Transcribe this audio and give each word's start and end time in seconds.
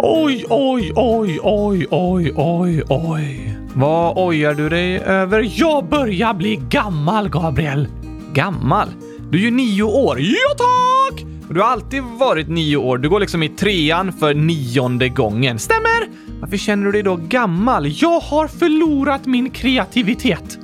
Oj, 0.00 0.44
oj, 0.48 0.92
oj, 0.94 1.38
oj, 1.42 1.86
oj, 1.90 2.32
oj, 2.36 2.82
oj. 2.88 3.56
Vad 3.74 4.18
ojar 4.18 4.54
du 4.54 4.68
dig 4.68 4.98
över? 4.98 5.50
Jag 5.54 5.88
börjar 5.88 6.34
bli 6.34 6.60
gammal, 6.70 7.28
Gabriel. 7.28 7.88
Gammal? 8.32 8.88
Du 9.30 9.38
är 9.38 9.42
ju 9.42 9.50
nio 9.50 9.82
år. 9.82 10.20
Ja, 10.20 10.54
tack! 10.58 11.24
Du 11.50 11.60
har 11.60 11.68
alltid 11.68 12.02
varit 12.02 12.48
nio 12.48 12.76
år. 12.76 12.98
Du 12.98 13.08
går 13.08 13.20
liksom 13.20 13.42
i 13.42 13.48
trean 13.48 14.12
för 14.12 14.34
nionde 14.34 15.08
gången. 15.08 15.58
Stämmer! 15.58 16.08
Varför 16.40 16.56
känner 16.56 16.86
du 16.86 16.92
dig 16.92 17.02
då 17.02 17.16
gammal? 17.16 17.86
Jag 18.02 18.20
har 18.20 18.48
förlorat 18.48 19.26
min 19.26 19.50
kreativitet. 19.50 20.58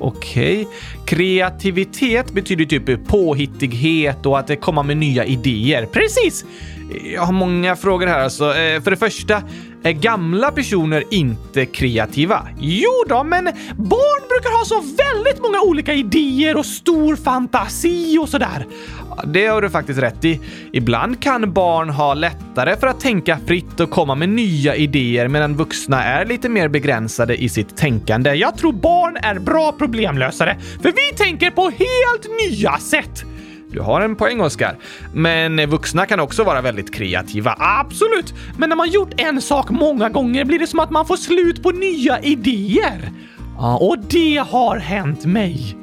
Okej. 0.00 0.68
Kreativitet 1.06 2.32
betyder 2.32 2.64
typ 2.64 3.06
påhittighet 3.08 4.26
och 4.26 4.38
att 4.38 4.60
komma 4.60 4.82
med 4.82 4.96
nya 4.96 5.24
idéer. 5.24 5.86
Precis! 5.86 6.44
Jag 7.14 7.22
har 7.22 7.32
många 7.32 7.76
frågor 7.76 8.06
här 8.06 8.20
alltså. 8.20 8.44
Eh, 8.44 8.82
för 8.82 8.90
det 8.90 8.96
första, 8.96 9.42
är 9.82 9.92
gamla 9.92 10.50
personer 10.50 11.04
inte 11.10 11.66
kreativa? 11.66 12.48
Jo 12.60 12.90
då, 13.08 13.24
men 13.24 13.44
barn 13.76 14.28
brukar 14.28 14.58
ha 14.58 14.64
så 14.64 14.80
väldigt 14.80 15.42
många 15.42 15.60
olika 15.60 15.94
idéer 15.94 16.56
och 16.56 16.66
stor 16.66 17.16
fantasi 17.16 18.18
och 18.18 18.28
sådär. 18.28 18.66
Det 19.26 19.46
har 19.46 19.62
du 19.62 19.70
faktiskt 19.70 20.00
rätt 20.00 20.24
i. 20.24 20.40
Ibland 20.72 21.22
kan 21.22 21.52
barn 21.52 21.90
ha 21.90 22.14
lättare 22.14 22.76
för 22.76 22.86
att 22.86 23.00
tänka 23.00 23.38
fritt 23.46 23.80
och 23.80 23.90
komma 23.90 24.14
med 24.14 24.28
nya 24.28 24.76
idéer 24.76 25.28
medan 25.28 25.56
vuxna 25.56 26.04
är 26.04 26.26
lite 26.26 26.48
mer 26.48 26.68
begränsade 26.68 27.42
i 27.42 27.48
sitt 27.48 27.76
tänkande. 27.76 28.34
Jag 28.34 28.56
tror 28.56 28.72
barn 28.72 29.16
är 29.16 29.38
bra 29.38 29.72
problemlösare, 29.72 30.56
för 30.82 30.92
vi 30.92 31.16
tänker 31.16 31.50
på 31.50 31.62
helt 31.62 32.50
nya 32.50 32.78
sätt. 32.78 33.24
Du 33.72 33.80
har 33.80 34.00
en 34.00 34.16
poäng, 34.16 34.40
Oskar. 34.40 34.76
Men 35.14 35.70
vuxna 35.70 36.06
kan 36.06 36.20
också 36.20 36.44
vara 36.44 36.60
väldigt 36.60 36.94
kreativa. 36.94 37.54
Absolut! 37.58 38.34
Men 38.58 38.68
när 38.68 38.76
man 38.76 38.90
gjort 38.90 39.20
en 39.20 39.40
sak 39.42 39.70
många 39.70 40.08
gånger 40.08 40.44
blir 40.44 40.58
det 40.58 40.66
som 40.66 40.80
att 40.80 40.90
man 40.90 41.06
får 41.06 41.16
slut 41.16 41.62
på 41.62 41.70
nya 41.70 42.20
idéer. 42.20 43.12
Ja, 43.58 43.76
och 43.76 43.98
det 43.98 44.36
har 44.36 44.76
hänt 44.76 45.24
mig. 45.24 45.76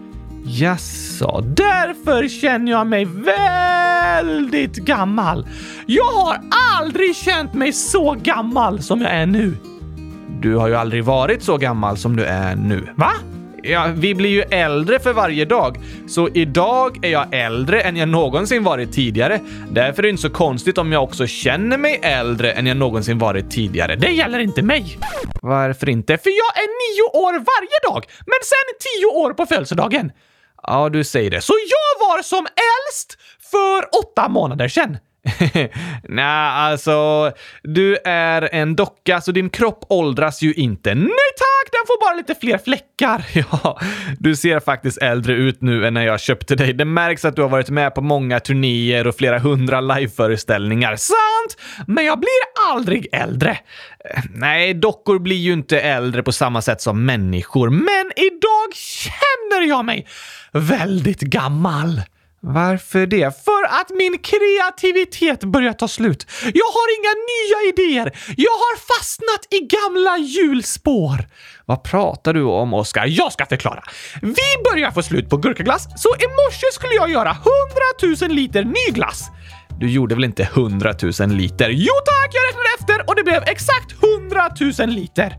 Jaså, 0.45 1.41
därför 1.41 2.27
känner 2.27 2.71
jag 2.71 2.87
mig 2.87 3.05
väldigt 3.05 4.75
gammal. 4.75 5.47
Jag 5.85 6.03
har 6.05 6.39
aldrig 6.79 7.15
känt 7.15 7.53
mig 7.53 7.73
så 7.73 8.15
gammal 8.23 8.81
som 8.81 9.01
jag 9.01 9.11
är 9.11 9.25
nu. 9.25 9.57
Du 10.41 10.55
har 10.55 10.67
ju 10.67 10.75
aldrig 10.75 11.03
varit 11.03 11.43
så 11.43 11.57
gammal 11.57 11.97
som 11.97 12.15
du 12.15 12.25
är 12.25 12.55
nu. 12.55 12.87
Va? 12.95 13.11
Ja, 13.67 13.87
vi 13.95 14.15
blir 14.15 14.29
ju 14.29 14.41
äldre 14.41 14.99
för 14.99 15.13
varje 15.13 15.45
dag. 15.45 15.77
Så 16.07 16.29
idag 16.33 17.05
är 17.05 17.09
jag 17.09 17.33
äldre 17.33 17.81
än 17.81 17.95
jag 17.95 18.09
någonsin 18.09 18.63
varit 18.63 18.93
tidigare. 18.93 19.39
Därför 19.71 19.99
är 19.99 20.03
det 20.03 20.09
inte 20.09 20.21
så 20.21 20.29
konstigt 20.29 20.77
om 20.77 20.91
jag 20.91 21.03
också 21.03 21.27
känner 21.27 21.77
mig 21.77 21.99
äldre 22.03 22.51
än 22.51 22.65
jag 22.67 22.77
någonsin 22.77 23.17
varit 23.17 23.51
tidigare. 23.51 23.95
Det 23.95 24.11
gäller 24.11 24.39
inte 24.39 24.61
mig. 24.61 24.97
Varför 25.41 25.89
inte? 25.89 26.17
För 26.17 26.29
jag 26.29 26.63
är 26.63 26.67
nio 26.67 27.25
år 27.25 27.33
varje 27.33 27.93
dag, 27.93 28.05
men 28.25 28.39
sen 28.43 28.77
tio 28.79 29.05
år 29.05 29.33
på 29.33 29.45
födelsedagen. 29.45 30.11
Ja, 30.63 30.89
du 30.89 31.03
säger 31.03 31.31
det. 31.31 31.41
Så 31.41 31.53
jag 31.53 32.07
var 32.07 32.21
som 32.21 32.45
äldst 32.45 33.17
för 33.51 33.99
åtta 33.99 34.29
månader 34.29 34.67
sedan. 34.67 34.97
Nej, 36.03 36.49
alltså, 36.51 37.31
du 37.63 37.97
är 38.05 38.49
en 38.51 38.75
docka 38.75 39.21
så 39.21 39.31
din 39.31 39.49
kropp 39.49 39.85
åldras 39.89 40.41
ju 40.41 40.53
inte. 40.53 40.95
Nej 40.95 41.29
tack, 41.37 41.71
den 41.71 41.87
får 41.87 42.05
bara 42.05 42.15
lite 42.15 42.35
fler 42.35 42.57
fläckar. 42.57 43.25
Ja, 43.51 43.79
du 44.19 44.35
ser 44.35 44.59
faktiskt 44.59 44.97
äldre 44.97 45.33
ut 45.33 45.61
nu 45.61 45.87
än 45.87 45.93
när 45.93 46.05
jag 46.05 46.19
köpte 46.19 46.55
dig. 46.55 46.73
Det 46.73 46.85
märks 46.85 47.25
att 47.25 47.35
du 47.35 47.41
har 47.41 47.49
varit 47.49 47.69
med 47.69 47.95
på 47.95 48.01
många 48.01 48.39
turnéer 48.39 49.07
och 49.07 49.15
flera 49.15 49.39
hundra 49.39 49.81
liveföreställningar. 49.81 50.95
Sant! 50.95 51.57
Men 51.87 52.05
jag 52.05 52.19
blir 52.19 52.71
aldrig 52.71 53.07
äldre. 53.11 53.51
Eh, 53.51 54.23
nej, 54.33 54.73
dockor 54.73 55.19
blir 55.19 55.35
ju 55.35 55.53
inte 55.53 55.79
äldre 55.79 56.23
på 56.23 56.31
samma 56.31 56.61
sätt 56.61 56.81
som 56.81 57.05
människor, 57.05 57.69
men 57.69 58.11
idag 58.15 58.73
känner 58.73 59.67
jag 59.67 59.85
mig 59.85 60.07
väldigt 60.51 61.19
gammal. 61.21 62.01
Varför 62.53 63.05
det? 63.07 63.45
För 63.45 63.63
att 63.63 63.89
min 63.89 64.17
kreativitet 64.17 65.43
börjar 65.43 65.73
ta 65.73 65.87
slut. 65.87 66.27
Jag 66.43 66.69
har 66.77 66.87
inga 66.97 67.13
nya 67.33 67.59
idéer. 67.71 68.17
Jag 68.37 68.51
har 68.51 68.77
fastnat 68.77 69.41
i 69.49 69.59
gamla 69.59 70.17
hjulspår. 70.17 71.27
Vad 71.65 71.83
pratar 71.83 72.33
du 72.33 72.43
om, 72.43 72.73
Oskar? 72.73 73.05
Jag 73.07 73.33
ska 73.33 73.45
förklara. 73.45 73.83
Vi 74.21 74.71
börjar 74.71 74.91
få 74.91 75.03
slut 75.03 75.29
på 75.29 75.37
gurkaglass, 75.37 75.87
så 75.97 76.09
i 76.09 76.27
morse 76.27 76.67
skulle 76.73 76.93
jag 76.93 77.09
göra 77.11 77.37
100 78.01 78.27
000 78.27 78.35
liter 78.35 78.63
ny 78.63 78.93
glass. 78.93 79.29
Du 79.79 79.89
gjorde 79.89 80.15
väl 80.15 80.23
inte 80.23 80.43
100 80.43 80.93
000 81.19 81.29
liter? 81.29 81.69
Jo 81.69 81.93
tack, 82.05 82.29
jag 82.33 82.47
räknade 82.47 82.69
efter 82.79 83.09
och 83.09 83.15
det 83.15 83.23
blev 83.23 83.43
exakt 83.45 83.95
100 84.03 84.49
000 84.79 84.89
liter. 84.89 85.35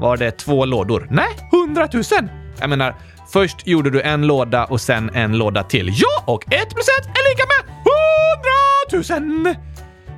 Var 0.00 0.16
det 0.16 0.30
två 0.30 0.64
lådor? 0.64 1.08
Nej, 1.10 1.28
100 1.52 1.88
000. 1.92 2.02
Jag 2.60 2.70
menar, 2.70 2.94
först 3.34 3.66
gjorde 3.66 3.90
du 3.90 4.00
en 4.00 4.26
låda 4.26 4.64
och 4.64 4.80
sen 4.80 5.10
en 5.14 5.38
låda 5.38 5.62
till. 5.62 5.90
Ja, 5.94 6.32
och 6.32 6.44
1 6.46 6.50
plus 6.50 6.88
1 7.00 7.06
är 7.06 7.30
lika 7.30 7.44
med 7.52 7.62
100 9.10 9.44
000! 9.44 9.54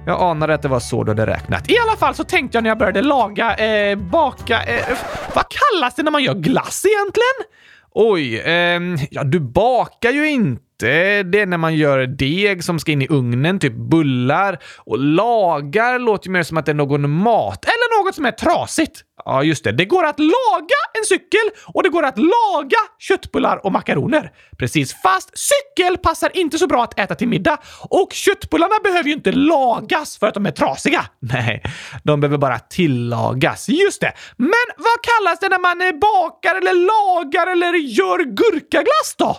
Jag 0.06 0.22
anade 0.22 0.54
att 0.54 0.62
det 0.62 0.69
var 0.69 0.81
så 0.81 1.04
du 1.04 1.10
hade 1.10 1.27
räknat. 1.27 1.71
I 1.71 1.78
alla 1.78 1.97
fall 1.97 2.15
så 2.15 2.25
tänkte 2.25 2.56
jag 2.56 2.62
när 2.62 2.71
jag 2.71 2.78
började 2.78 3.03
laga, 3.03 3.54
eh, 3.54 3.99
baka... 3.99 4.62
Eh, 4.62 4.99
vad 5.34 5.44
kallas 5.49 5.94
det 5.94 6.03
när 6.03 6.10
man 6.10 6.22
gör 6.22 6.34
glass 6.34 6.84
egentligen? 6.84 7.56
Oj, 7.94 8.38
eh, 8.38 8.81
ja 9.10 9.25
du 9.25 9.41
bakar 9.41 10.10
ju 10.10 10.31
inte. 10.31 11.22
Det 11.22 11.41
är 11.41 11.47
när 11.47 11.56
man 11.56 11.75
gör 11.75 12.06
deg 12.06 12.65
som 12.65 12.78
ska 12.78 12.93
in 12.93 13.03
i 13.03 13.06
ugnen, 13.10 13.59
typ 13.59 13.75
bullar. 13.75 14.59
Och 14.78 14.98
lagar 14.98 15.98
låter 15.98 16.27
ju 16.27 16.33
mer 16.33 16.43
som 16.43 16.56
att 16.56 16.66
det 16.66 16.72
är 16.72 16.75
någon 16.75 17.10
mat. 17.10 17.65
Eller 17.65 18.04
något 18.04 18.15
som 18.15 18.27
är 18.27 18.31
trasigt. 18.31 19.03
Ja, 19.26 19.42
just 19.42 19.64
det. 19.64 19.72
Det 19.72 19.84
går 19.84 20.04
att 20.04 20.19
laga 20.19 20.81
en 20.98 21.04
cykel 21.04 21.50
och 21.75 21.82
det 21.82 21.88
går 21.88 22.03
att 22.03 22.19
laga 22.19 22.78
köttbullar 22.98 23.66
och 23.66 23.72
makaroner. 23.72 24.31
Precis, 24.59 24.94
fast 25.03 25.31
cykel 25.38 25.98
passar 25.98 26.37
inte 26.37 26.59
så 26.59 26.66
bra 26.66 26.84
att 26.84 26.98
äta 26.98 27.14
till 27.14 27.28
middag. 27.28 27.59
Och 27.91 28.12
köttbullarna 28.12 28.75
behöver 28.84 29.09
ju 29.09 29.15
inte 29.15 29.32
lagas 29.32 30.19
för 30.19 30.26
att 30.26 30.34
de 30.34 30.47
är 30.47 30.50
trasiga. 30.50 31.04
Nej, 31.20 31.62
de 32.04 32.20
behöver 32.20 32.38
bara 32.38 32.59
tillagas. 32.59 33.69
Just 33.69 34.00
det. 34.00 34.12
Men 34.36 34.66
vad 34.76 35.03
kallas 35.03 35.41
det 35.41 35.48
när 35.48 35.59
man 35.59 36.00
bakar 36.00 36.54
eller 36.54 36.75
lagar 36.75 37.47
eller 37.47 37.75
gör 37.75 38.19
gurkaglass 38.19 39.15
då? 39.19 39.36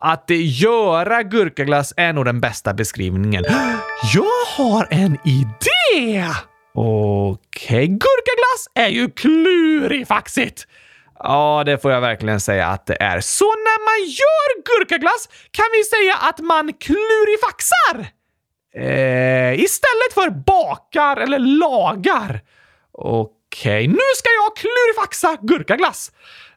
Att 0.00 0.24
göra 0.30 1.22
gurkaglass 1.22 1.92
är 1.96 2.12
nog 2.12 2.24
den 2.24 2.40
bästa 2.40 2.74
beskrivningen. 2.74 3.44
Jag 4.14 4.64
har 4.64 4.88
en 4.90 5.18
idé! 5.24 6.26
Okej, 6.74 7.86
gurkaglass 7.86 8.68
är 8.74 8.88
ju 8.88 9.10
klurifaxigt. 9.10 10.66
Ja, 11.18 11.62
det 11.66 11.78
får 11.78 11.92
jag 11.92 12.00
verkligen 12.00 12.40
säga 12.40 12.66
att 12.66 12.86
det 12.86 12.96
är. 13.02 13.20
Så 13.20 13.44
när 13.44 13.78
man 13.86 14.08
gör 14.10 14.62
gurkaglass 14.64 15.28
kan 15.50 15.64
vi 15.72 15.84
säga 15.84 16.14
att 16.14 16.38
man 16.38 16.72
klurifaxar? 16.72 18.06
Eh, 18.74 19.54
istället 19.60 20.12
för 20.14 20.30
bakar 20.30 21.16
eller 21.16 21.38
lagar. 21.38 22.40
Okej, 22.92 23.86
nu 23.86 23.98
ska 24.16 24.28
jag 24.30 24.56
klurifaxa 24.56 25.36
gurkaglass. 25.42 26.12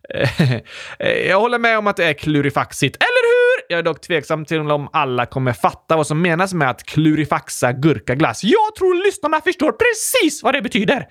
Eh, 1.00 1.28
Jag 1.30 1.40
håller 1.40 1.60
med 1.60 1.78
om 1.78 1.88
att 1.88 1.98
det 1.98 2.06
är 2.06 2.14
klurifaxigt, 2.14 2.96
eller 2.96 3.24
hur? 3.34 3.43
Jag 3.74 3.80
är 3.80 3.84
dock 3.84 4.02
tveksam 4.02 4.46
till 4.46 4.60
om 4.60 4.90
alla 4.94 5.26
kommer 5.26 5.54
fatta 5.54 5.96
vad 5.96 6.08
som 6.08 6.22
menas 6.22 6.54
med 6.54 6.70
att 6.70 6.84
klurifaxa 6.84 7.72
gurkaglass. 7.72 8.44
Jag 8.44 8.76
tror 8.78 9.06
lyssnarna 9.06 9.42
förstår 9.42 9.72
precis 9.72 10.44
vad 10.44 10.54
det 10.54 10.62
betyder. 10.62 11.08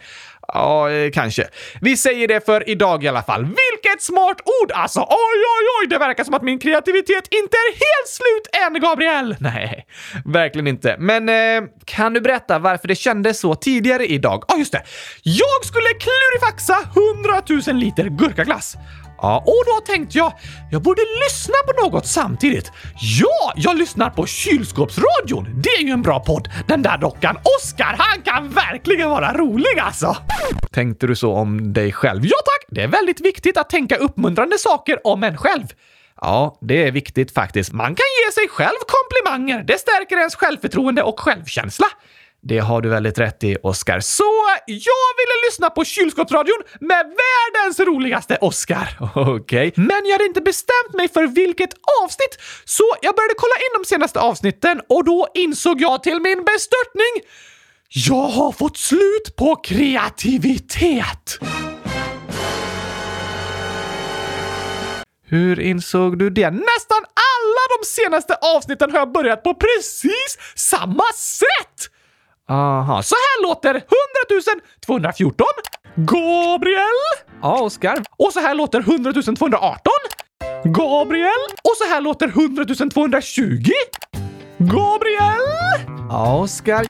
Ja, 0.48 0.90
eh, 0.90 1.10
kanske. 1.10 1.48
Vi 1.80 1.96
säger 1.96 2.28
det 2.28 2.46
för 2.46 2.68
idag 2.68 3.04
i 3.04 3.08
alla 3.08 3.22
fall. 3.22 3.44
Vilket 3.44 4.02
smart 4.02 4.36
ord 4.62 4.72
alltså! 4.72 5.00
Oj, 5.00 5.42
oj, 5.58 5.66
oj! 5.80 5.86
Det 5.90 5.98
verkar 5.98 6.24
som 6.24 6.34
att 6.34 6.42
min 6.42 6.58
kreativitet 6.58 7.24
inte 7.30 7.56
är 7.56 7.72
helt 7.72 8.08
slut 8.08 8.46
än, 8.66 8.80
Gabriel! 8.80 9.36
Nej, 9.40 9.86
verkligen 10.24 10.66
inte. 10.66 10.96
Men 10.98 11.28
eh, 11.28 11.68
kan 11.84 12.14
du 12.14 12.20
berätta 12.20 12.58
varför 12.58 12.88
det 12.88 12.94
kändes 12.94 13.40
så 13.40 13.54
tidigare 13.54 14.06
idag? 14.06 14.44
Ja, 14.48 14.58
just 14.58 14.72
det. 14.72 14.82
Jag 15.22 15.64
skulle 15.64 15.88
klurifaxa 15.88 16.78
100 17.56 17.72
000 17.72 17.76
liter 17.76 18.04
gurkaglass. 18.04 18.76
Ja, 19.22 19.38
och 19.46 19.62
då 19.66 19.92
tänkte 19.92 20.18
jag, 20.18 20.32
jag 20.70 20.82
borde 20.82 21.02
lyssna 21.24 21.54
på 21.66 21.84
något 21.84 22.06
samtidigt. 22.06 22.72
Ja, 23.20 23.52
jag 23.56 23.76
lyssnar 23.78 24.10
på 24.10 24.26
Kylskåpsradion. 24.26 25.62
Det 25.62 25.70
är 25.70 25.82
ju 25.82 25.90
en 25.90 26.02
bra 26.02 26.20
podd. 26.20 26.48
Den 26.68 26.82
där 26.82 26.98
dockan, 26.98 27.36
Oskar, 27.58 27.96
han 27.98 28.22
kan 28.22 28.48
verkligen 28.50 29.10
vara 29.10 29.32
rolig 29.32 29.78
alltså. 29.80 30.16
Tänkte 30.70 31.06
du 31.06 31.16
så 31.16 31.32
om 31.32 31.72
dig 31.72 31.92
själv? 31.92 32.20
Ja 32.24 32.36
tack! 32.44 32.66
Det 32.68 32.82
är 32.82 32.88
väldigt 32.88 33.20
viktigt 33.20 33.56
att 33.56 33.70
tänka 33.70 33.96
uppmuntrande 33.96 34.58
saker 34.58 35.06
om 35.06 35.22
en 35.22 35.36
själv. 35.36 35.64
Ja, 36.20 36.58
det 36.60 36.86
är 36.86 36.92
viktigt 36.92 37.34
faktiskt. 37.34 37.72
Man 37.72 37.94
kan 37.94 38.06
ge 38.26 38.32
sig 38.32 38.48
själv 38.48 38.76
komplimanger. 38.86 39.64
Det 39.64 39.78
stärker 39.80 40.16
ens 40.16 40.34
självförtroende 40.34 41.02
och 41.02 41.20
självkänsla. 41.20 41.86
Det 42.44 42.58
har 42.58 42.80
du 42.80 42.88
väldigt 42.88 43.18
rätt 43.18 43.44
i, 43.44 43.56
Oscar. 43.62 44.00
Så 44.00 44.24
jag 44.66 45.10
ville 45.18 45.46
lyssna 45.46 45.70
på 45.70 45.84
kylskåpsradion 45.84 46.62
med 46.80 47.06
världens 47.06 47.80
roligaste 47.80 48.38
Oscar. 48.40 48.98
Okej. 49.14 49.72
Men 49.76 50.06
jag 50.06 50.12
hade 50.12 50.24
inte 50.24 50.40
bestämt 50.40 50.94
mig 50.94 51.08
för 51.08 51.26
vilket 51.26 51.70
avsnitt, 52.02 52.38
så 52.64 52.84
jag 53.02 53.14
började 53.14 53.34
kolla 53.36 53.54
in 53.54 53.82
de 53.82 53.88
senaste 53.88 54.20
avsnitten 54.20 54.80
och 54.88 55.04
då 55.04 55.28
insåg 55.34 55.80
jag 55.80 56.02
till 56.02 56.20
min 56.20 56.44
bestörtning 56.44 57.30
Jag 57.88 58.28
har 58.28 58.52
fått 58.52 58.76
slut 58.76 59.36
på 59.36 59.56
kreativitet! 59.56 61.38
Hur 65.26 65.60
insåg 65.60 66.18
du 66.18 66.30
det? 66.30 66.50
Nästan 66.50 66.98
alla 66.98 67.62
de 67.80 67.86
senaste 67.86 68.34
avsnitten 68.34 68.90
har 68.90 68.98
jag 68.98 69.12
börjat 69.12 69.42
på 69.42 69.54
precis 69.54 70.38
samma 70.54 71.04
sätt! 71.14 71.91
Aha, 72.52 73.02
så 73.02 73.14
här 73.14 73.42
låter 73.42 73.74
100 73.74 73.82
214. 74.86 75.46
Gabriel! 75.96 77.00
Ja, 77.42 77.60
Oskar. 77.60 78.02
Och 78.18 78.32
så 78.32 78.40
här 78.40 78.54
låter 78.54 78.80
100 78.80 79.12
218. 79.12 79.92
Gabriel! 80.64 81.42
Och 81.64 81.76
så 81.78 81.84
här 81.84 82.00
låter 82.00 82.28
100 82.28 82.64
220. 82.94 83.70
Gabriel! 84.58 85.40
Ja, 86.10 86.38
Oskar. 86.38 86.86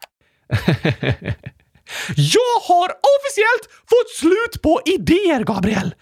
Jag 2.16 2.60
har 2.68 2.88
officiellt 3.14 3.68
fått 3.90 4.10
slut 4.16 4.62
på 4.62 4.80
idéer, 4.84 5.44
Gabriel! 5.44 5.94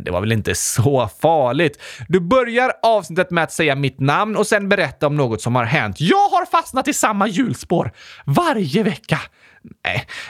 Det 0.00 0.10
var 0.10 0.20
väl 0.20 0.32
inte 0.32 0.54
så 0.54 1.10
farligt. 1.22 1.82
Du 2.08 2.20
börjar 2.20 2.72
avsnittet 2.82 3.30
med 3.30 3.44
att 3.44 3.52
säga 3.52 3.74
mitt 3.74 4.00
namn 4.00 4.36
och 4.36 4.46
sen 4.46 4.68
berätta 4.68 5.06
om 5.06 5.16
något 5.16 5.42
som 5.42 5.54
har 5.54 5.64
hänt. 5.64 6.00
Jag 6.00 6.28
har 6.28 6.46
fastnat 6.46 6.88
i 6.88 6.94
samma 6.94 7.28
hjulspår 7.28 7.92
varje 8.24 8.82
vecka. 8.82 9.20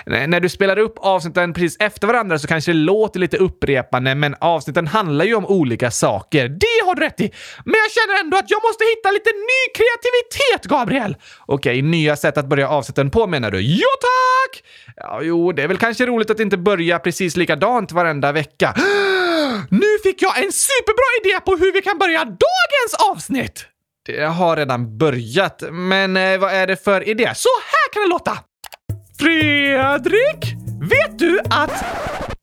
Nej, 0.06 0.26
när 0.26 0.41
du 0.41 0.49
spelar 0.49 0.79
upp 0.79 0.94
avsnitten 0.99 1.53
precis 1.53 1.76
efter 1.81 2.06
varandra 2.06 2.38
så 2.38 2.49
kanske 2.49 2.73
det 2.73 2.79
låter 2.79 3.20
lite 3.20 3.37
upprepande, 3.37 4.14
men 4.14 4.35
avsnitten 4.41 4.87
handlar 4.87 5.25
ju 5.25 5.35
om 5.35 5.47
olika 5.47 5.91
saker. 5.91 6.49
Det 6.49 6.87
har 6.87 6.94
du 6.94 7.03
rätt 7.03 7.20
i! 7.20 7.32
Men 7.65 7.75
jag 7.75 7.91
känner 7.93 8.20
ändå 8.20 8.37
att 8.37 8.50
jag 8.50 8.62
måste 8.62 8.85
hitta 8.85 9.11
lite 9.11 9.31
ny 9.31 9.73
kreativitet, 9.75 10.70
Gabriel! 10.70 11.17
Okej, 11.47 11.82
nya 11.82 12.17
sätt 12.17 12.38
att 12.38 12.47
börja 12.47 12.69
avsnitten 12.69 13.11
på 13.11 13.26
menar 13.26 13.50
du? 13.50 13.61
Jo 13.61 13.88
tack! 14.00 14.62
Ja, 14.97 15.20
jo, 15.23 15.53
det 15.53 15.62
är 15.62 15.69
väl 15.69 15.79
kanske 15.79 16.06
roligt 16.06 16.31
att 16.31 16.41
inte 16.41 16.56
börja 16.56 16.99
precis 16.99 17.37
likadant 17.37 17.93
varenda 17.93 18.32
vecka. 18.32 18.75
Nu 19.73 19.99
fick 20.03 20.23
jag 20.23 20.45
en 20.45 20.53
superbra 20.53 21.05
idé 21.25 21.41
på 21.45 21.57
hur 21.57 21.73
vi 21.73 21.83
kan 21.83 21.99
börja 21.99 22.25
dagens 22.25 23.11
avsnitt! 23.11 23.67
Det 24.07 24.25
har 24.25 24.57
redan 24.57 24.99
börjat, 24.99 25.63
men 25.71 26.17
eh, 26.17 26.39
vad 26.39 26.53
är 26.53 26.67
det 26.67 26.85
för 26.85 27.09
idé? 27.09 27.33
Så 27.35 27.49
här 27.65 27.93
kan 27.93 28.03
det 28.03 28.09
låta! 28.09 28.39
Fredrik! 29.19 30.55
Vet 30.91 31.19
du 31.19 31.41
att... 31.51 31.85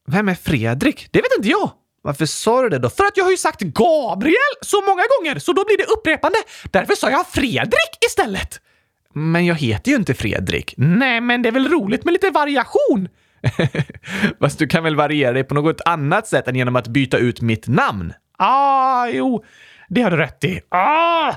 Vem 0.07 0.29
är 0.29 0.35
Fredrik? 0.35 1.07
Det 1.11 1.21
vet 1.21 1.37
inte 1.37 1.49
jag. 1.49 1.71
Varför 2.01 2.25
sa 2.25 2.61
du 2.61 2.69
det 2.69 2.79
då? 2.79 2.89
För 2.89 3.03
att 3.03 3.17
jag 3.17 3.23
har 3.23 3.31
ju 3.31 3.37
sagt 3.37 3.61
Gabriel 3.61 4.55
så 4.61 4.81
många 4.81 5.03
gånger, 5.17 5.39
så 5.39 5.53
då 5.53 5.65
blir 5.65 5.77
det 5.77 5.85
upprepande. 5.85 6.37
Därför 6.71 6.95
sa 6.95 7.09
jag 7.09 7.27
Fredrik 7.27 8.05
istället. 8.05 8.61
Men 9.13 9.45
jag 9.45 9.55
heter 9.55 9.91
ju 9.91 9.97
inte 9.97 10.13
Fredrik. 10.13 10.73
Nej, 10.77 11.21
men 11.21 11.41
det 11.41 11.49
är 11.49 11.53
väl 11.53 11.69
roligt 11.69 12.05
med 12.05 12.11
lite 12.11 12.29
variation? 12.29 13.09
Fast 14.39 14.59
du 14.59 14.67
kan 14.67 14.83
väl 14.83 14.95
variera 14.95 15.33
dig 15.33 15.43
på 15.43 15.55
något 15.55 15.81
annat 15.85 16.27
sätt 16.27 16.47
än 16.47 16.55
genom 16.55 16.75
att 16.75 16.87
byta 16.87 17.17
ut 17.17 17.41
mitt 17.41 17.67
namn? 17.67 18.13
Ah, 18.37 19.07
jo. 19.07 19.43
Det 19.89 20.01
har 20.01 20.11
du 20.11 20.17
rätt 20.17 20.43
i. 20.43 20.61
Ah, 20.69 21.33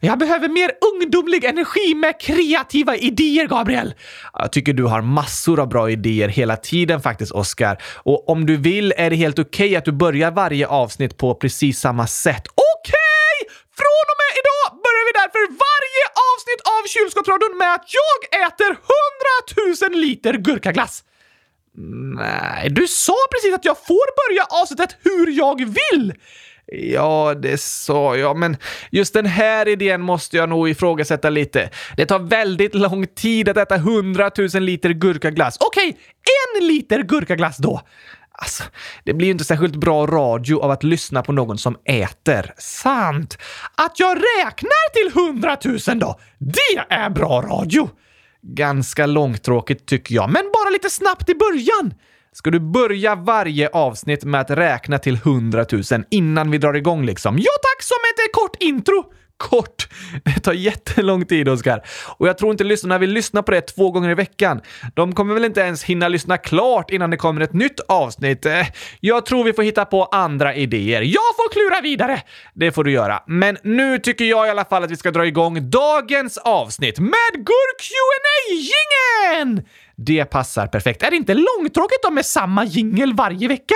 jag 0.00 0.18
behöver 0.18 0.48
mer 0.48 0.70
ungdomlig 0.92 1.44
energi 1.44 1.94
med 1.94 2.20
kreativa 2.20 2.96
idéer, 2.96 3.46
Gabriel. 3.46 3.94
Jag 4.32 4.52
tycker 4.52 4.72
du 4.72 4.84
har 4.84 5.02
massor 5.02 5.60
av 5.60 5.68
bra 5.68 5.90
idéer 5.90 6.28
hela 6.28 6.56
tiden 6.56 7.00
faktiskt, 7.00 7.32
Oscar. 7.32 7.82
Och 7.94 8.28
om 8.28 8.46
du 8.46 8.56
vill 8.56 8.94
är 8.96 9.10
det 9.10 9.16
helt 9.16 9.38
okej 9.38 9.66
okay 9.66 9.76
att 9.76 9.84
du 9.84 9.92
börjar 9.92 10.30
varje 10.30 10.66
avsnitt 10.66 11.16
på 11.16 11.34
precis 11.34 11.80
samma 11.80 12.06
sätt. 12.06 12.46
Okej! 12.46 13.36
Okay! 13.40 13.56
Från 13.80 14.06
och 14.12 14.18
med 14.22 14.32
idag 14.42 14.66
börjar 14.84 15.04
vi 15.08 15.12
därför 15.20 15.42
varje 15.66 16.04
avsnitt 16.30 16.60
av 16.74 16.82
Kylskåpsradion 16.94 17.58
med 17.58 17.74
att 17.74 17.86
jag 18.00 18.18
äter 18.46 18.70
100 19.82 19.92
000 19.94 20.00
liter 20.00 20.34
gurkaglass. 20.34 21.02
Nej, 22.16 22.70
du 22.70 22.86
sa 22.86 23.14
precis 23.30 23.54
att 23.54 23.64
jag 23.64 23.76
får 23.76 24.28
börja 24.28 24.44
avsnittet 24.62 24.96
hur 25.02 25.30
jag 25.30 25.56
vill! 25.58 26.14
Ja, 26.72 27.34
det 27.42 27.60
sa 27.60 28.16
jag, 28.16 28.36
men 28.36 28.56
just 28.90 29.14
den 29.14 29.26
här 29.26 29.68
idén 29.68 30.00
måste 30.00 30.36
jag 30.36 30.48
nog 30.48 30.68
ifrågasätta 30.68 31.30
lite. 31.30 31.70
Det 31.96 32.06
tar 32.06 32.18
väldigt 32.18 32.74
lång 32.74 33.06
tid 33.06 33.48
att 33.48 33.56
äta 33.56 33.74
100 33.74 34.30
000 34.54 34.62
liter 34.62 34.90
gurkaglass. 34.90 35.56
Okej, 35.60 35.88
okay, 35.88 36.00
en 36.60 36.66
liter 36.66 37.02
gurkaglass 37.02 37.56
då! 37.56 37.80
Alltså, 38.38 38.64
det 39.04 39.14
blir 39.14 39.26
ju 39.26 39.32
inte 39.32 39.44
särskilt 39.44 39.76
bra 39.76 40.06
radio 40.06 40.60
av 40.60 40.70
att 40.70 40.84
lyssna 40.84 41.22
på 41.22 41.32
någon 41.32 41.58
som 41.58 41.76
äter. 41.84 42.54
Sant! 42.58 43.38
Att 43.74 44.00
jag 44.00 44.16
räknar 44.16 44.92
till 44.92 45.20
100 45.22 45.56
000 45.88 45.98
då, 45.98 46.20
det 46.38 46.94
är 46.94 47.10
bra 47.10 47.42
radio! 47.42 47.90
Ganska 48.42 49.06
långtråkigt 49.06 49.86
tycker 49.86 50.14
jag, 50.14 50.30
men 50.30 50.42
bara 50.52 50.70
lite 50.70 50.90
snabbt 50.90 51.28
i 51.28 51.34
början. 51.34 51.94
Ska 52.32 52.50
du 52.50 52.60
börja 52.60 53.14
varje 53.14 53.68
avsnitt 53.68 54.24
med 54.24 54.40
att 54.40 54.50
räkna 54.50 54.98
till 54.98 55.14
100 55.14 55.66
000 55.72 55.82
innan 56.10 56.50
vi 56.50 56.58
drar 56.58 56.74
igång 56.74 57.06
liksom? 57.06 57.38
Ja 57.38 57.52
tack, 57.62 57.82
som 57.82 57.96
ett 58.14 58.32
kort 58.32 58.62
intro! 58.62 59.12
Kort! 59.36 59.88
Det 60.24 60.40
tar 60.40 60.52
jättelång 60.52 61.24
tid, 61.24 61.48
Oskar. 61.48 61.82
Och 62.18 62.28
jag 62.28 62.38
tror 62.38 62.50
inte 62.50 62.64
lyssnarna 62.64 62.98
vill 62.98 63.10
lyssna 63.10 63.42
på 63.42 63.50
det 63.50 63.60
två 63.60 63.90
gånger 63.90 64.10
i 64.10 64.14
veckan. 64.14 64.60
De 64.94 65.14
kommer 65.14 65.34
väl 65.34 65.44
inte 65.44 65.60
ens 65.60 65.84
hinna 65.84 66.08
lyssna 66.08 66.38
klart 66.38 66.90
innan 66.90 67.10
det 67.10 67.16
kommer 67.16 67.40
ett 67.40 67.52
nytt 67.52 67.80
avsnitt. 67.88 68.46
Eh, 68.46 68.66
jag 69.00 69.26
tror 69.26 69.44
vi 69.44 69.52
får 69.52 69.62
hitta 69.62 69.84
på 69.84 70.04
andra 70.04 70.54
idéer. 70.54 71.02
Jag 71.02 71.36
får 71.36 71.52
klura 71.52 71.80
vidare! 71.80 72.22
Det 72.54 72.72
får 72.72 72.84
du 72.84 72.92
göra. 72.92 73.22
Men 73.26 73.58
nu 73.62 73.98
tycker 73.98 74.24
jag 74.24 74.46
i 74.46 74.50
alla 74.50 74.64
fall 74.64 74.84
att 74.84 74.90
vi 74.90 74.96
ska 74.96 75.10
dra 75.10 75.26
igång 75.26 75.70
dagens 75.70 76.38
avsnitt 76.38 76.98
med 76.98 77.32
gur 77.32 77.78
qa 77.78 78.16
gingen 78.50 79.64
det 79.96 80.24
passar 80.24 80.66
perfekt. 80.66 81.02
Är 81.02 81.10
det 81.10 81.16
inte 81.16 81.34
långtråkigt 81.34 82.02
då 82.02 82.10
med 82.10 82.26
samma 82.26 82.64
jingel 82.64 83.14
varje 83.14 83.48
vecka? 83.48 83.74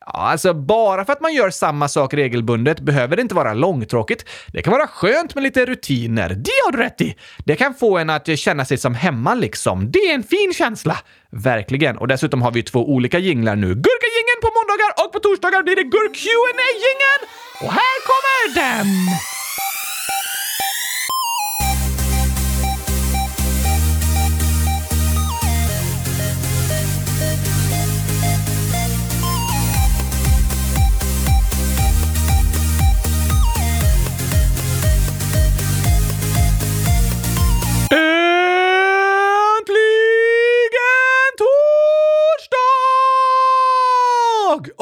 Ja, 0.00 0.12
alltså 0.12 0.54
bara 0.54 1.04
för 1.04 1.12
att 1.12 1.20
man 1.20 1.34
gör 1.34 1.50
samma 1.50 1.88
sak 1.88 2.14
regelbundet 2.14 2.80
behöver 2.80 3.16
det 3.16 3.22
inte 3.22 3.34
vara 3.34 3.54
långtråkigt. 3.54 4.24
Det 4.52 4.62
kan 4.62 4.72
vara 4.72 4.86
skönt 4.86 5.34
med 5.34 5.42
lite 5.44 5.66
rutiner. 5.66 6.28
Det 6.28 6.50
har 6.64 6.72
du 6.72 6.78
rätt 6.78 7.00
i! 7.00 7.16
Det 7.44 7.56
kan 7.56 7.74
få 7.74 7.98
en 7.98 8.10
att 8.10 8.38
känna 8.38 8.64
sig 8.64 8.78
som 8.78 8.94
hemma 8.94 9.34
liksom. 9.34 9.90
Det 9.90 9.98
är 9.98 10.14
en 10.14 10.22
fin 10.22 10.52
känsla. 10.54 10.96
Verkligen. 11.30 11.98
Och 11.98 12.08
dessutom 12.08 12.42
har 12.42 12.50
vi 12.50 12.62
två 12.62 12.90
olika 12.90 13.18
jinglar 13.18 13.56
nu. 13.56 13.66
Gurkagingen 13.66 14.38
på 14.42 14.50
måndagar 14.58 15.04
och 15.06 15.12
på 15.12 15.18
torsdagar 15.18 15.62
blir 15.62 15.76
det 15.76 15.82
gurk 15.82 16.14
qa 16.14 16.64
gingen 16.84 17.20
Och 17.60 17.72
här 17.72 17.96
kommer 18.08 18.54
den! 18.54 19.33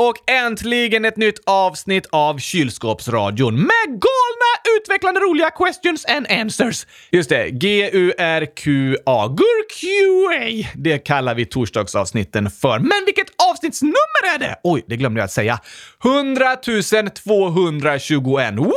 Och 0.09 0.31
äntligen 0.31 1.05
ett 1.05 1.17
nytt 1.17 1.41
avsnitt 1.47 2.07
av 2.11 2.39
Kylskåpsradion 2.39 3.55
med 3.55 3.87
galna, 3.87 4.79
utvecklande, 4.79 5.21
roliga 5.21 5.51
questions 5.51 6.05
and 6.05 6.27
answers. 6.31 6.87
Just 7.11 7.29
det, 7.29 7.51
G-U-R-Q-A. 7.51 9.29
GURQA. 9.29 10.69
Det 10.75 10.99
kallar 10.99 11.35
vi 11.35 11.47
torsdagsavsnitten 11.47 12.51
för. 12.51 12.79
Men 12.79 13.05
vilket 13.07 13.27
avsnittsnummer 13.51 14.35
är 14.35 14.39
det? 14.39 14.57
Oj, 14.63 14.85
det 14.87 14.97
glömde 14.97 15.21
jag 15.21 15.25
att 15.25 15.33
säga. 15.33 15.59
100 16.05 16.57
221. 16.57 18.55
Woho! 18.55 18.73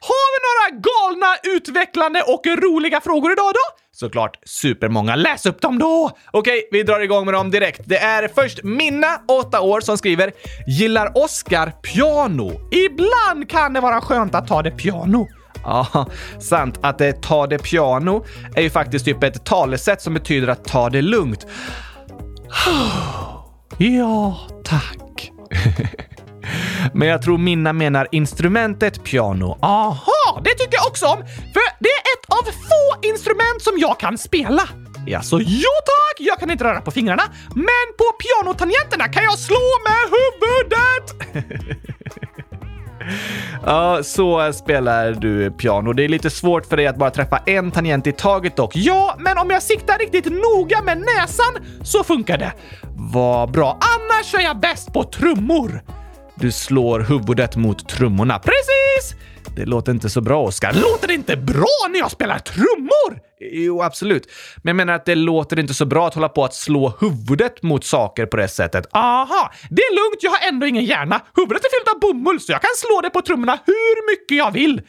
Har 0.00 0.28
vi 0.32 0.38
några 0.48 0.68
galna, 0.80 1.36
utvecklande 1.56 2.22
och 2.22 2.46
roliga 2.46 3.00
frågor 3.00 3.32
idag 3.32 3.52
då? 3.54 3.79
Såklart 4.00 4.38
supermånga. 4.44 5.16
Läs 5.16 5.46
upp 5.46 5.60
dem 5.60 5.78
då! 5.78 6.10
Okej, 6.30 6.68
vi 6.70 6.82
drar 6.82 7.00
igång 7.00 7.24
med 7.24 7.34
dem 7.34 7.50
direkt. 7.50 7.80
Det 7.84 7.98
är 7.98 8.28
först 8.34 8.64
Minna, 8.64 9.06
8 9.28 9.60
år, 9.60 9.80
som 9.80 9.98
skriver 9.98 10.32
“Gillar 10.66 11.12
Oscar 11.14 11.70
piano? 11.70 12.52
Ibland 12.70 13.50
kan 13.50 13.72
det 13.72 13.80
vara 13.80 14.00
skönt 14.00 14.34
att 14.34 14.46
ta 14.46 14.62
det 14.62 14.70
piano.” 14.70 15.28
Ja, 15.64 16.06
sant. 16.40 16.78
Att 16.82 16.98
det 16.98 17.22
ta 17.22 17.46
det 17.46 17.58
piano 17.58 18.24
är 18.54 18.62
ju 18.62 18.70
faktiskt 18.70 19.04
typ 19.04 19.22
ett 19.22 19.44
talesätt 19.44 20.02
som 20.02 20.14
betyder 20.14 20.48
att 20.48 20.64
ta 20.64 20.90
det 20.90 21.02
lugnt. 21.02 21.46
Ja, 23.78 24.38
tack. 24.64 25.30
Men 26.92 27.08
jag 27.08 27.22
tror 27.22 27.38
Minna 27.38 27.72
menar 27.72 28.08
instrumentet 28.10 29.04
piano. 29.04 29.58
Aha, 29.62 30.19
det 30.44 30.50
tycker 30.50 30.76
jag 30.80 30.86
också 30.86 31.06
om! 31.06 31.18
För 31.54 31.62
det 31.84 31.92
är 31.98 32.02
ett 32.14 32.24
av 32.38 32.44
få 32.70 33.08
instrument 33.08 33.62
som 33.62 33.74
jag 33.78 34.00
kan 34.00 34.18
spela. 34.18 34.68
Alltså, 35.16 35.38
jo 35.40 35.74
tack! 35.84 36.16
Jag 36.18 36.38
kan 36.38 36.50
inte 36.50 36.64
röra 36.64 36.80
på 36.80 36.90
fingrarna, 36.90 37.22
men 37.54 37.86
på 37.98 38.04
pianotangenterna 38.22 39.08
kan 39.08 39.22
jag 39.22 39.38
slå 39.38 39.66
med 39.88 40.02
huvudet! 40.16 41.06
ja, 43.64 44.02
så 44.02 44.52
spelar 44.52 45.12
du 45.12 45.50
piano. 45.50 45.92
Det 45.92 46.04
är 46.04 46.08
lite 46.08 46.30
svårt 46.30 46.66
för 46.66 46.76
dig 46.76 46.86
att 46.86 46.96
bara 46.96 47.10
träffa 47.10 47.38
en 47.46 47.70
tangent 47.70 48.06
i 48.06 48.12
taget 48.12 48.56
dock. 48.56 48.76
Ja, 48.76 49.16
men 49.18 49.38
om 49.38 49.50
jag 49.50 49.62
siktar 49.62 49.98
riktigt 49.98 50.26
noga 50.26 50.82
med 50.82 50.98
näsan 50.98 51.64
så 51.82 52.04
funkar 52.04 52.38
det. 52.38 52.52
Vad 52.96 53.50
bra. 53.50 53.78
Annars 53.80 54.34
är 54.34 54.40
jag 54.40 54.60
bäst 54.60 54.92
på 54.92 55.04
trummor. 55.04 55.82
Du 56.34 56.52
slår 56.52 57.00
huvudet 57.00 57.56
mot 57.56 57.88
trummorna. 57.88 58.38
Precis! 58.38 59.19
Det 59.56 59.64
låter 59.66 59.92
inte 59.92 60.10
så 60.10 60.20
bra, 60.20 60.42
Oskar. 60.42 60.72
Låter 60.72 61.08
det 61.08 61.14
inte 61.14 61.36
bra 61.36 61.88
när 61.90 61.98
jag 61.98 62.10
spelar 62.10 62.38
trummor? 62.38 63.20
Jo, 63.40 63.82
absolut. 63.82 64.28
Men 64.56 64.68
jag 64.70 64.76
menar 64.76 64.92
att 64.92 65.04
det 65.04 65.14
låter 65.14 65.58
inte 65.58 65.74
så 65.74 65.84
bra 65.84 66.06
att 66.06 66.14
hålla 66.14 66.28
på 66.28 66.44
att 66.44 66.54
slå 66.54 66.92
huvudet 67.00 67.62
mot 67.62 67.84
saker 67.84 68.26
på 68.26 68.36
det 68.36 68.48
sättet. 68.48 68.86
Aha, 68.92 69.52
det 69.70 69.82
är 69.82 69.94
lugnt. 69.94 70.22
Jag 70.22 70.30
har 70.30 70.48
ändå 70.48 70.66
ingen 70.66 70.84
hjärna. 70.84 71.20
Huvudet 71.36 71.64
är 71.64 71.78
fyllt 71.78 71.94
av 71.94 72.00
bomull, 72.00 72.40
så 72.40 72.52
jag 72.52 72.62
kan 72.62 72.70
slå 72.76 73.00
det 73.00 73.10
på 73.10 73.22
trummorna 73.22 73.58
hur 73.66 74.10
mycket 74.10 74.36
jag 74.36 74.50
vill. 74.50 74.82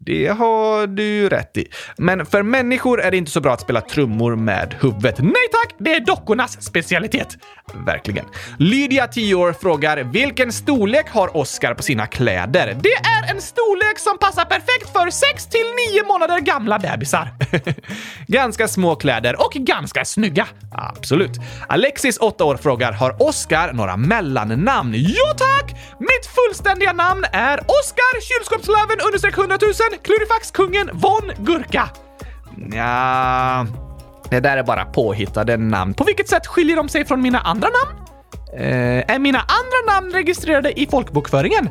Det 0.00 0.26
har 0.26 0.86
du 0.86 1.28
rätt 1.28 1.56
i. 1.56 1.68
Men 1.96 2.26
för 2.26 2.42
människor 2.42 3.00
är 3.00 3.10
det 3.10 3.16
inte 3.16 3.30
så 3.30 3.40
bra 3.40 3.52
att 3.52 3.60
spela 3.60 3.80
trummor 3.80 4.36
med 4.36 4.74
huvudet. 4.80 5.18
Nej 5.18 5.48
tack, 5.52 5.74
det 5.78 5.94
är 5.94 6.00
dockornas 6.00 6.62
specialitet. 6.62 7.38
Verkligen. 7.86 8.24
Lydia, 8.58 9.06
10 9.06 9.34
år, 9.34 9.52
frågar 9.52 10.04
vilken 10.04 10.52
storlek 10.52 11.10
har 11.10 11.36
Oscar 11.36 11.74
på 11.74 11.82
sina 11.82 12.06
kläder? 12.06 12.76
Det 12.82 12.92
är 12.92 13.34
en 13.34 13.40
storlek 13.40 13.98
som 13.98 14.18
passar 14.18 14.44
perfekt 14.44 14.92
för 14.92 15.10
6 15.10 15.46
till 15.46 15.66
9 15.92 16.02
månader 16.06 16.40
gamla 16.40 16.78
bebisar. 16.78 17.28
ganska 18.26 18.68
små 18.68 18.96
kläder 18.96 19.44
och 19.44 19.52
ganska 19.52 20.04
snygga. 20.04 20.46
Absolut. 20.72 21.32
Alexis, 21.68 22.18
8 22.18 22.44
år, 22.44 22.56
frågar 22.56 22.92
har 22.92 23.22
Oscar 23.22 23.72
några 23.72 23.96
mellannamn? 23.96 24.94
Ja 24.96 25.34
tack! 25.38 25.74
Mitt 26.00 26.26
fullständiga 26.26 26.92
namn 26.92 27.24
är 27.32 27.58
Oscar 27.60 28.20
kylskåpslöven 28.20 29.00
understreck 29.06 29.38
100 29.38 29.58
000 29.62 29.74
Klurifaxkungen 30.02 30.90
von 30.92 31.32
Gurka. 31.38 31.88
Ja, 32.72 33.66
det 34.30 34.40
där 34.40 34.56
är 34.56 34.62
bara 34.62 34.84
påhittade 34.84 35.56
namn. 35.56 35.94
På 35.94 36.04
vilket 36.04 36.28
sätt 36.28 36.46
skiljer 36.46 36.76
de 36.76 36.88
sig 36.88 37.04
från 37.04 37.22
mina 37.22 37.40
andra 37.40 37.68
namn? 37.68 37.98
Eh, 38.52 39.14
är 39.14 39.18
mina 39.18 39.38
andra 39.38 39.94
namn 39.94 40.12
registrerade 40.12 40.80
i 40.80 40.86
folkbokföringen? 40.86 41.68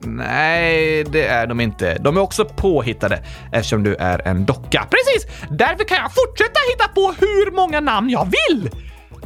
Nej, 0.00 1.04
det 1.04 1.26
är 1.26 1.46
de 1.46 1.60
inte. 1.60 1.98
De 2.00 2.16
är 2.16 2.20
också 2.20 2.44
påhittade 2.44 3.22
eftersom 3.52 3.82
du 3.82 3.94
är 3.94 4.28
en 4.28 4.46
docka. 4.46 4.86
Precis! 4.90 5.46
Därför 5.50 5.84
kan 5.84 5.98
jag 5.98 6.10
fortsätta 6.14 6.60
hitta 6.70 6.88
på 6.88 7.14
hur 7.20 7.50
många 7.50 7.80
namn 7.80 8.10
jag 8.10 8.32
vill! 8.48 8.70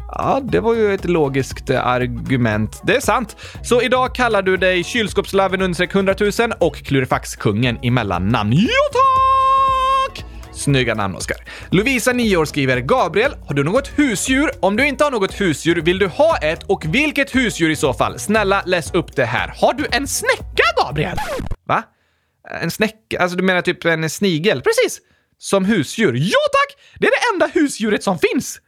Ja, 0.09 0.41
det 0.43 0.61
var 0.61 0.75
ju 0.75 0.95
ett 0.95 1.05
logiskt 1.05 1.71
eh, 1.71 1.87
argument. 1.87 2.81
Det 2.85 2.97
är 2.97 3.01
sant. 3.01 3.37
Så 3.63 3.83
idag 3.83 4.15
kallar 4.15 4.43
du 4.43 4.57
dig 4.57 4.85
kylskåpslarven 4.85 5.63
understreck 5.63 5.95
100 5.95 6.15
000 6.21 6.31
och 6.61 6.77
klurifaxkungen 6.77 7.85
i 7.85 7.91
mellannamn. 7.91 8.53
Ja, 8.53 8.69
tack! 8.93 10.25
Snygga 10.55 10.95
namn, 10.95 11.15
Oskar. 11.17 11.37
Lovisa, 11.71 12.13
9 12.13 12.37
år, 12.37 12.45
skriver 12.45 12.81
Gabriel, 12.81 13.33
har 13.47 13.55
du 13.55 13.65
något 13.65 13.89
husdjur? 13.99 14.51
Om 14.61 14.77
du 14.77 14.87
inte 14.87 15.05
har 15.05 15.11
något 15.11 15.41
husdjur, 15.41 15.77
vill 15.83 15.99
du 15.99 16.07
ha 16.07 16.37
ett 16.37 16.63
och 16.63 16.85
vilket 16.87 17.35
husdjur 17.35 17.71
i 17.71 17.77
så 17.77 17.95
fall? 17.95 18.19
Snälla, 18.19 18.63
läs 18.67 18.95
upp 18.95 19.17
det 19.17 19.25
här. 19.25 19.53
Har 19.57 19.75
du 19.75 19.87
en 19.91 20.07
snäcka, 20.09 20.65
Gabriel? 20.85 21.17
Va? 21.67 21.83
En 22.61 22.71
snäcka? 22.71 23.19
Alltså, 23.21 23.37
du 23.37 23.43
menar 23.43 23.63
typ 23.63 23.85
en 23.85 24.11
snigel? 24.11 24.63
Precis! 24.63 25.01
Som 25.39 25.65
husdjur? 25.65 26.15
Ja, 26.15 26.39
tack! 26.53 26.81
Det 27.01 27.07
är 27.07 27.11
det 27.11 27.35
enda 27.35 27.61
husdjuret 27.61 28.03
som 28.03 28.19
finns! 28.19 28.61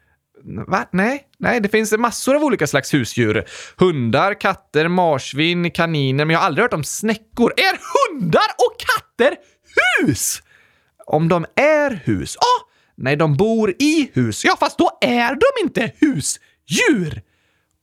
Va? 0.44 0.88
Nej, 0.92 1.22
nej, 1.38 1.60
det 1.60 1.68
finns 1.68 1.92
massor 1.92 2.36
av 2.36 2.44
olika 2.44 2.66
slags 2.66 2.94
husdjur. 2.94 3.44
Hundar, 3.76 4.40
katter, 4.40 4.88
marsvin, 4.88 5.70
kaniner, 5.70 6.24
men 6.24 6.34
jag 6.34 6.40
har 6.40 6.46
aldrig 6.46 6.62
hört 6.64 6.74
om 6.74 6.84
snäckor. 6.84 7.52
Är 7.56 7.78
hundar 8.12 8.48
och 8.58 8.76
katter 8.78 9.36
hus? 10.00 10.42
Om 11.06 11.28
de 11.28 11.46
är 11.54 12.02
hus? 12.04 12.36
Ja, 12.40 12.46
ah, 12.46 12.70
nej, 12.96 13.16
de 13.16 13.36
bor 13.36 13.74
i 13.78 14.10
hus. 14.12 14.44
Ja, 14.44 14.56
fast 14.60 14.78
då 14.78 14.98
är 15.00 15.30
de 15.34 15.62
inte 15.64 15.92
husdjur. 16.00 17.22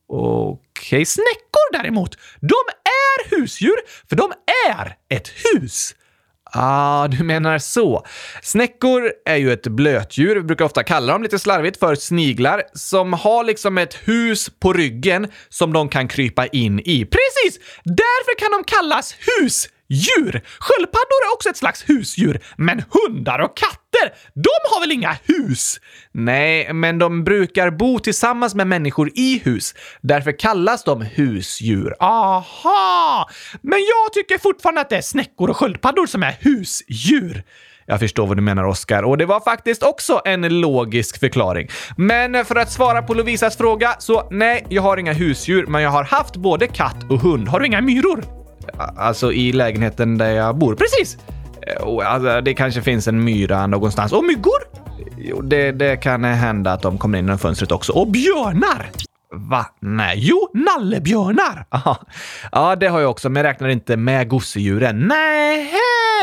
Okej, 0.08 0.60
okay. 0.86 1.04
snäckor 1.04 1.72
däremot, 1.72 2.18
de 2.40 2.62
är 2.84 3.30
husdjur, 3.30 3.76
för 4.08 4.16
de 4.16 4.32
är 4.68 4.96
ett 5.08 5.28
hus. 5.28 5.94
Ah, 6.56 7.08
du 7.08 7.24
menar 7.24 7.58
så. 7.58 8.06
Snäckor 8.42 9.12
är 9.24 9.36
ju 9.36 9.52
ett 9.52 9.66
blötdjur, 9.66 10.36
vi 10.36 10.42
brukar 10.42 10.64
ofta 10.64 10.82
kalla 10.82 11.12
dem 11.12 11.22
lite 11.22 11.38
slarvigt 11.38 11.78
för 11.78 11.94
sniglar, 11.94 12.62
som 12.72 13.12
har 13.12 13.44
liksom 13.44 13.78
ett 13.78 13.94
hus 13.94 14.50
på 14.60 14.72
ryggen 14.72 15.26
som 15.48 15.72
de 15.72 15.88
kan 15.88 16.08
krypa 16.08 16.46
in 16.46 16.80
i. 16.80 17.04
Precis! 17.04 17.60
Därför 17.84 18.38
kan 18.38 18.50
de 18.50 18.64
kallas 18.64 19.14
hus 19.40 19.68
djur. 19.94 20.42
Sköldpaddor 20.58 21.20
är 21.30 21.34
också 21.34 21.48
ett 21.48 21.56
slags 21.56 21.88
husdjur, 21.88 22.40
men 22.56 22.82
hundar 22.90 23.38
och 23.38 23.56
katter, 23.56 24.14
de 24.34 24.50
har 24.70 24.80
väl 24.80 24.92
inga 24.92 25.16
hus? 25.24 25.80
Nej, 26.12 26.72
men 26.72 26.98
de 26.98 27.24
brukar 27.24 27.70
bo 27.70 27.98
tillsammans 27.98 28.54
med 28.54 28.66
människor 28.66 29.10
i 29.14 29.40
hus. 29.44 29.74
Därför 30.00 30.38
kallas 30.38 30.84
de 30.84 31.02
husdjur. 31.02 31.94
Aha! 32.00 33.30
Men 33.62 33.78
jag 33.78 34.12
tycker 34.12 34.38
fortfarande 34.38 34.80
att 34.80 34.90
det 34.90 34.96
är 34.96 35.02
snäckor 35.02 35.50
och 35.50 35.56
sköldpaddor 35.56 36.06
som 36.06 36.22
är 36.22 36.36
husdjur. 36.40 37.44
Jag 37.86 38.00
förstår 38.00 38.26
vad 38.26 38.36
du 38.36 38.42
menar, 38.42 38.64
Oskar. 38.64 39.02
Och 39.02 39.18
det 39.18 39.26
var 39.26 39.40
faktiskt 39.40 39.82
också 39.82 40.20
en 40.24 40.60
logisk 40.60 41.20
förklaring. 41.20 41.68
Men 41.96 42.44
för 42.44 42.56
att 42.56 42.72
svara 42.72 43.02
på 43.02 43.14
Lovisas 43.14 43.56
fråga, 43.56 43.96
så 43.98 44.28
nej, 44.30 44.66
jag 44.68 44.82
har 44.82 44.96
inga 44.96 45.12
husdjur, 45.12 45.66
men 45.66 45.82
jag 45.82 45.90
har 45.90 46.04
haft 46.04 46.36
både 46.36 46.66
katt 46.66 47.10
och 47.10 47.20
hund. 47.20 47.48
Har 47.48 47.60
du 47.60 47.66
inga 47.66 47.80
myror? 47.80 48.43
Alltså 48.96 49.32
i 49.32 49.52
lägenheten 49.52 50.18
där 50.18 50.30
jag 50.30 50.56
bor. 50.58 50.74
Precis! 50.74 51.18
Eh, 51.62 52.12
alltså, 52.12 52.40
det 52.40 52.54
kanske 52.54 52.82
finns 52.82 53.08
en 53.08 53.24
myra 53.24 53.66
någonstans. 53.66 54.12
Och 54.12 54.24
myggor? 54.24 54.58
Jo, 55.18 55.42
det, 55.42 55.72
det 55.72 55.96
kan 55.96 56.24
hända 56.24 56.72
att 56.72 56.82
de 56.82 56.98
kommer 56.98 57.18
in 57.18 57.24
genom 57.24 57.38
fönstret 57.38 57.72
också. 57.72 57.92
Och 57.92 58.08
björnar! 58.10 58.90
Va? 59.30 59.66
Nej. 59.80 60.14
Jo, 60.18 60.50
nallebjörnar! 60.54 61.66
Aha. 61.70 62.06
Ja, 62.52 62.76
det 62.76 62.86
har 62.86 63.00
jag 63.00 63.10
också, 63.10 63.28
men 63.28 63.44
jag 63.44 63.50
räknar 63.50 63.68
inte 63.68 63.96
med 63.96 64.28
gosedjuren. 64.28 64.98
Nej, 65.08 65.72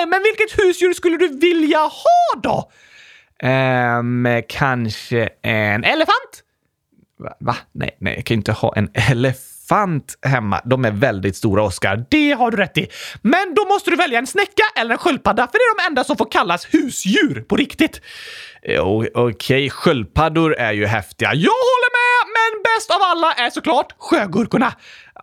men 0.07 0.23
vilket 0.23 0.59
husdjur 0.59 0.93
skulle 0.93 1.17
du 1.17 1.27
vilja 1.39 1.79
ha 1.79 2.41
då? 2.43 2.71
Ehm, 3.47 4.27
kanske 4.49 5.29
en 5.41 5.83
elefant? 5.83 6.43
Va? 7.19 7.33
Va? 7.39 7.55
Nej, 7.71 7.97
nej, 7.99 8.15
jag 8.15 8.25
kan 8.25 8.37
inte 8.37 8.51
ha 8.51 8.73
en 8.75 8.89
elefant 8.93 9.50
elefant 9.71 10.17
hemma. 10.25 10.61
De 10.65 10.85
är 10.85 10.91
väldigt 10.91 11.35
stora, 11.35 11.63
Oskar. 11.63 12.05
Det 12.09 12.31
har 12.31 12.51
du 12.51 12.57
rätt 12.57 12.77
i. 12.77 12.87
Men 13.21 13.53
då 13.55 13.65
måste 13.65 13.89
du 13.89 13.95
välja 13.95 14.19
en 14.19 14.27
snäcka 14.27 14.63
eller 14.75 14.91
en 14.91 14.97
sköldpadda, 14.97 15.47
för 15.47 15.53
det 15.53 15.63
är 15.63 15.85
de 15.85 15.89
enda 15.89 16.03
som 16.03 16.17
får 16.17 16.31
kallas 16.31 16.67
husdjur 16.71 17.41
på 17.41 17.55
riktigt. 17.55 18.01
Eh, 18.63 18.87
okej, 18.87 19.23
okay. 19.23 19.69
sköldpaddor 19.69 20.55
är 20.55 20.71
ju 20.71 20.85
häftiga. 20.85 21.33
Jag 21.33 21.61
håller 21.71 21.90
men 22.41 22.63
bäst 22.63 22.91
av 22.91 23.01
alla 23.01 23.33
är 23.33 23.49
såklart 23.49 23.95
sjögurkorna. 23.97 24.73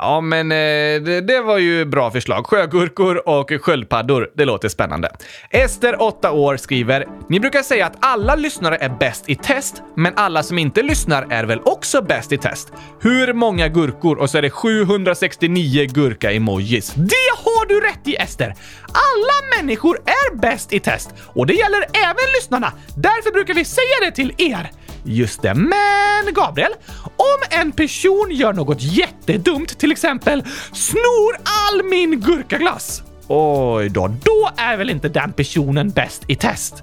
Ja, 0.00 0.20
men 0.20 0.52
eh, 0.52 1.02
det, 1.02 1.20
det, 1.20 1.40
var 1.40 1.58
ju 1.58 1.84
bra 1.84 2.10
förslag. 2.10 2.46
Sjögurkor 2.46 3.28
och 3.28 3.50
sköldpaddor. 3.60 4.30
Det 4.34 4.44
låter 4.44 4.68
spännande. 4.68 5.10
Ester, 5.50 6.02
8 6.02 6.32
år, 6.32 6.56
skriver 6.56 7.06
“Ni 7.28 7.40
brukar 7.40 7.62
säga 7.62 7.86
att 7.86 7.96
alla 8.00 8.34
lyssnare 8.34 8.76
är 8.76 8.88
bäst 8.88 9.28
i 9.28 9.34
test, 9.34 9.82
men 9.96 10.12
alla 10.16 10.42
som 10.42 10.58
inte 10.58 10.82
lyssnar 10.82 11.26
är 11.30 11.44
väl 11.44 11.60
också 11.64 12.02
bäst 12.02 12.32
i 12.32 12.38
test? 12.38 12.72
Hur 13.00 13.32
många 13.32 13.68
gurkor? 13.68 14.18
Och 14.18 14.30
så 14.30 14.38
är 14.38 14.42
det 14.42 14.50
769 14.50 15.86
gurka-emojis. 15.90 16.92
Det 16.94 17.30
har 17.44 17.66
du 17.66 17.80
rätt 17.80 18.08
i, 18.08 18.16
Ester! 18.16 18.54
Alla 18.86 19.56
människor 19.56 19.98
är 20.04 20.36
bäst 20.36 20.72
i 20.72 20.80
test 20.80 21.10
och 21.34 21.46
det 21.46 21.54
gäller 21.54 21.80
även 21.80 22.32
lyssnarna. 22.36 22.72
Därför 22.96 23.32
brukar 23.32 23.54
vi 23.54 23.64
säga 23.64 23.96
det 24.02 24.10
till 24.10 24.34
er. 24.38 24.70
Just 25.10 25.42
det, 25.42 25.54
men 25.54 26.34
Gabriel, 26.34 26.72
om 27.04 27.58
en 27.60 27.72
person 27.72 28.28
gör 28.30 28.52
något 28.52 28.82
jättedumt, 28.82 29.78
till 29.78 29.92
exempel 29.92 30.44
snor 30.72 31.36
all 31.44 31.84
min 31.84 32.20
gurkaglass. 32.20 33.02
Oj 33.28 33.88
då, 33.88 34.08
då 34.24 34.50
är 34.56 34.76
väl 34.76 34.90
inte 34.90 35.08
den 35.08 35.32
personen 35.32 35.90
bäst 35.90 36.24
i 36.26 36.36
test? 36.36 36.82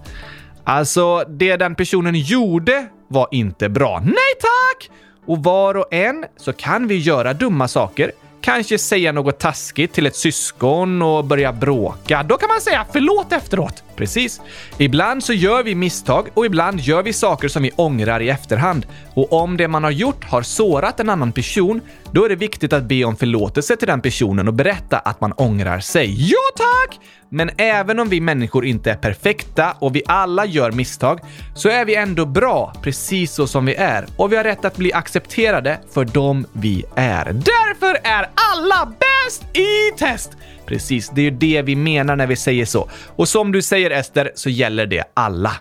Alltså, 0.63 1.23
det 1.29 1.57
den 1.57 1.75
personen 1.75 2.15
gjorde 2.15 2.87
var 3.07 3.27
inte 3.31 3.69
bra. 3.69 4.01
Nej 4.05 4.33
tack! 4.41 4.89
Och 5.25 5.43
var 5.43 5.77
och 5.77 5.93
en 5.93 6.25
så 6.37 6.53
kan 6.53 6.87
vi 6.87 6.97
göra 6.97 7.33
dumma 7.33 7.67
saker 7.67 8.11
kanske 8.41 8.77
säga 8.77 9.11
något 9.11 9.39
taskigt 9.39 9.93
till 9.93 10.05
ett 10.05 10.15
syskon 10.15 11.01
och 11.01 11.25
börja 11.25 11.53
bråka. 11.53 12.23
Då 12.23 12.37
kan 12.37 12.47
man 12.47 12.61
säga 12.61 12.85
förlåt 12.93 13.31
efteråt. 13.31 13.83
Precis. 13.95 14.41
Ibland 14.77 15.23
så 15.23 15.33
gör 15.33 15.63
vi 15.63 15.75
misstag 15.75 16.27
och 16.33 16.45
ibland 16.45 16.79
gör 16.79 17.03
vi 17.03 17.13
saker 17.13 17.47
som 17.47 17.63
vi 17.63 17.71
ångrar 17.75 18.19
i 18.19 18.29
efterhand. 18.29 18.85
Och 19.13 19.33
om 19.33 19.57
det 19.57 19.67
man 19.67 19.83
har 19.83 19.91
gjort 19.91 20.23
har 20.23 20.41
sårat 20.41 20.99
en 20.99 21.09
annan 21.09 21.31
person, 21.31 21.81
då 22.11 22.25
är 22.25 22.29
det 22.29 22.35
viktigt 22.35 22.73
att 22.73 22.83
be 22.83 23.03
om 23.03 23.15
förlåtelse 23.15 23.75
till 23.75 23.87
den 23.87 24.01
personen 24.01 24.47
och 24.47 24.53
berätta 24.53 24.97
att 24.97 25.21
man 25.21 25.31
ångrar 25.31 25.79
sig. 25.79 26.31
Ja 26.31 26.37
tack! 26.55 26.99
Men 27.29 27.49
även 27.57 27.99
om 27.99 28.09
vi 28.09 28.21
människor 28.21 28.65
inte 28.65 28.91
är 28.91 28.95
perfekta 28.95 29.75
och 29.79 29.95
vi 29.95 30.03
alla 30.07 30.45
gör 30.45 30.71
misstag, 30.71 31.19
så 31.55 31.69
är 31.69 31.85
vi 31.85 31.95
ändå 31.95 32.25
bra 32.25 32.73
precis 32.83 33.31
så 33.31 33.47
som 33.47 33.65
vi 33.65 33.75
är 33.75 34.05
och 34.17 34.31
vi 34.31 34.37
har 34.37 34.43
rätt 34.43 34.65
att 34.65 34.77
bli 34.77 34.93
accepterade 34.93 35.79
för 35.93 36.05
dem 36.05 36.45
vi 36.53 36.85
är. 36.95 37.25
Därför 37.25 37.97
är 38.03 38.29
alla 38.35 38.85
bäst! 38.85 39.05
bäst 39.25 39.57
i 39.57 39.97
test! 39.97 40.31
Precis, 40.65 41.11
det 41.15 41.21
är 41.21 41.23
ju 41.23 41.31
det 41.31 41.61
vi 41.61 41.75
menar 41.75 42.15
när 42.15 42.27
vi 42.27 42.35
säger 42.35 42.65
så. 42.65 42.89
Och 43.15 43.27
som 43.27 43.51
du 43.51 43.61
säger 43.61 43.91
Ester, 43.91 44.31
så 44.35 44.49
gäller 44.49 44.85
det 44.85 45.03
alla. 45.13 45.51